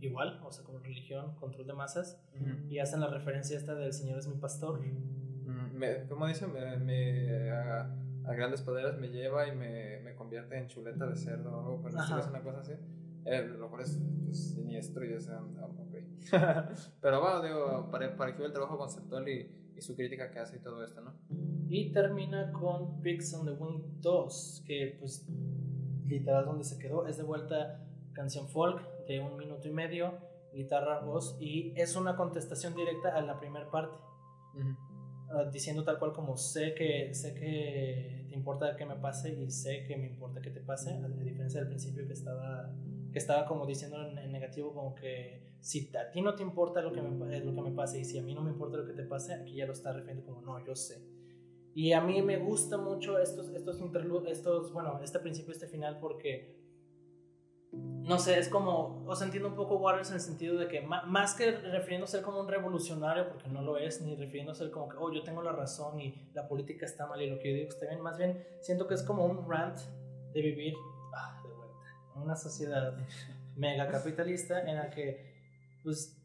[0.01, 2.21] igual, o sea, como religión, control de masas,
[2.69, 4.81] y hacen la referencia esta del Señor es mi pastor.
[4.81, 7.91] Mm, me, como dicen, me, a,
[8.35, 11.99] grandes poderes me lleva y me, me, convierte en chuleta de cerdo o algo, pero
[11.99, 12.73] es una cosa así.
[13.25, 14.01] Eh, lo cual es,
[14.33, 15.55] siniestro y es, um,
[17.01, 20.57] pero bueno, digo, para, para que el trabajo conceptual y, y su crítica que hace
[20.57, 21.15] y todo esto, ¿no?
[21.69, 25.27] Y termina con Pigs on the Wing 2, que pues
[26.07, 27.07] literal donde se quedó.
[27.07, 30.15] Es de vuelta canción folk de un minuto y medio,
[30.53, 33.97] guitarra, voz, y es una contestación directa a la primera parte.
[35.31, 39.51] Ah, diciendo tal cual como sé que, sé que te importa que me pase y
[39.51, 42.73] sé que me importa que te pase, a diferencia del principio que estaba,
[43.13, 46.93] que estaba como diciendo en, negativo como que si a ti no te importa lo
[46.93, 48.95] que, me, lo que me pase y si a mí no me importa lo que
[48.95, 51.18] te pase, aquí ya lo está refiriendo como no, yo sé.
[51.79, 53.81] Y a mí me gusta mucho estos, estos
[54.27, 56.59] estos, bueno, este principio, este final, porque,
[57.73, 60.81] no sé, es como, o sea, entiendo un poco Waters en el sentido de que
[60.81, 65.13] más que refiriéndose como un revolucionario, porque no lo es, ni refiriéndose como que, oh,
[65.13, 67.87] yo tengo la razón y la política está mal y lo que yo digo está
[67.87, 69.79] bien, más bien siento que es como un rant
[70.35, 70.75] de vivir,
[71.15, 72.97] ah, de vuelta, en una sociedad
[73.57, 75.33] mega capitalista en la que,
[75.85, 76.18] pues,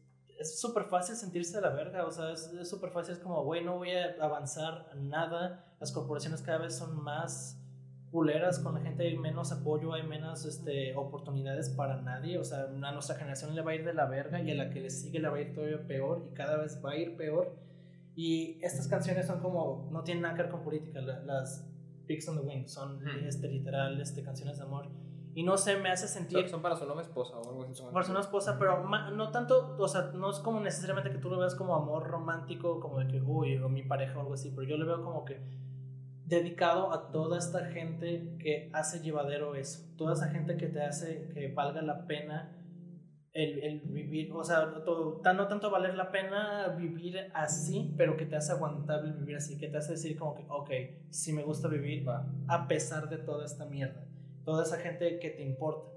[0.44, 3.64] es súper fácil sentirse de la verga, o sea, es súper fácil, es como, güey,
[3.64, 7.58] no voy a avanzar nada, las corporaciones cada vez son más
[8.10, 12.64] culeras con la gente, hay menos apoyo, hay menos este, oportunidades para nadie, o sea,
[12.64, 14.90] a nuestra generación le va a ir de la verga y a la que le
[14.90, 17.56] sigue le va a ir todavía peor y cada vez va a ir peor.
[18.14, 21.66] Y estas canciones son como, no tienen nada que ver con política, las
[22.06, 24.88] Pigs on the Wing, son este, literal este, canciones de amor
[25.34, 26.48] y no sé, me hace sentir...
[26.48, 27.82] Son para su nueva esposa o algo así.
[27.92, 31.28] Para su nueva esposa, pero no tanto, o sea, no es como necesariamente que tú
[31.28, 34.50] lo veas como amor romántico, como de que, uy, o mi pareja o algo así,
[34.50, 35.40] pero yo le veo como que
[36.24, 41.28] dedicado a toda esta gente que hace llevadero eso, toda esa gente que te hace
[41.34, 42.56] que valga la pena
[43.32, 48.26] el, el vivir, o sea, todo, no tanto valer la pena vivir así, pero que
[48.26, 50.70] te hace aguantable vivir así, que te hace decir como que, ok,
[51.10, 54.06] si me gusta vivir, va, a pesar de toda esta mierda
[54.44, 55.90] toda esa gente que te importa.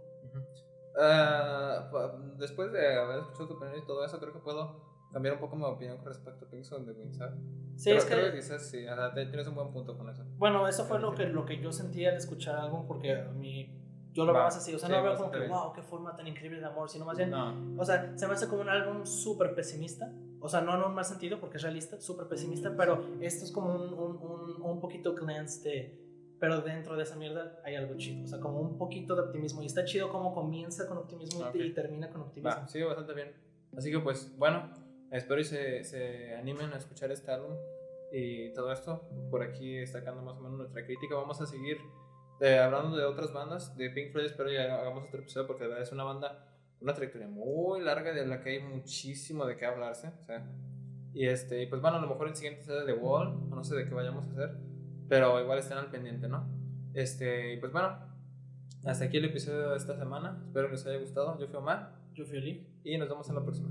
[1.00, 1.90] Ah,
[2.38, 4.82] después de haber escuchado tu opinión y todo eso, creo que puedo
[5.12, 7.34] cambiar un poco mi opinión con respecto a Pixel de Winsor.
[7.76, 10.24] Sí, es que, creo que dices, sí, tienes un buen punto con eso.
[10.38, 13.80] Bueno, eso fue lo que, lo que yo sentía al escuchar algo, porque a mí,
[14.14, 16.28] yo lo veo más así, o sea, no veo como que, wow, qué forma tan
[16.28, 19.54] increíble de amor, sino más bien, o sea, se me hace como un álbum súper
[19.54, 23.46] pesimista, o sea, no en un mal sentido, porque es realista, súper pesimista, pero esto
[23.46, 26.07] es como un, un, un, un poquito glance de
[26.40, 29.64] pero dentro de esa mierda hay algo chido, o sea, como un poquito de optimismo.
[29.64, 32.68] Y está chido cómo comienza con optimismo y termina con optimismo.
[32.68, 33.34] sí, bastante bien.
[33.76, 34.70] Así que pues, bueno,
[35.12, 37.56] espero y se, se animen a escuchar este álbum
[38.12, 39.08] y todo esto.
[39.32, 41.16] Por aquí destacando más o menos nuestra crítica.
[41.16, 41.78] Vamos a seguir
[42.40, 45.92] eh, hablando de otras bandas, de Pink Floyd, espero ya hagamos otro episodio porque es
[45.92, 46.46] una banda,
[46.80, 50.12] una trayectoria muy larga de la que hay muchísimo de qué hablarse.
[50.22, 50.46] O sea,
[51.16, 53.86] y este, pues bueno, a lo mejor el siguiente será The Wall, no sé de
[53.86, 54.67] qué vayamos a hacer
[55.08, 56.48] pero igual estén al pendiente, ¿no?
[56.94, 57.98] Este, y pues bueno,
[58.86, 60.42] Hasta aquí el episodio de esta semana.
[60.46, 61.38] Espero que les haya gustado.
[61.40, 61.94] Yo fui Omar.
[62.14, 62.68] Yo fui Ali.
[62.84, 63.70] Y nos vemos en la próxima.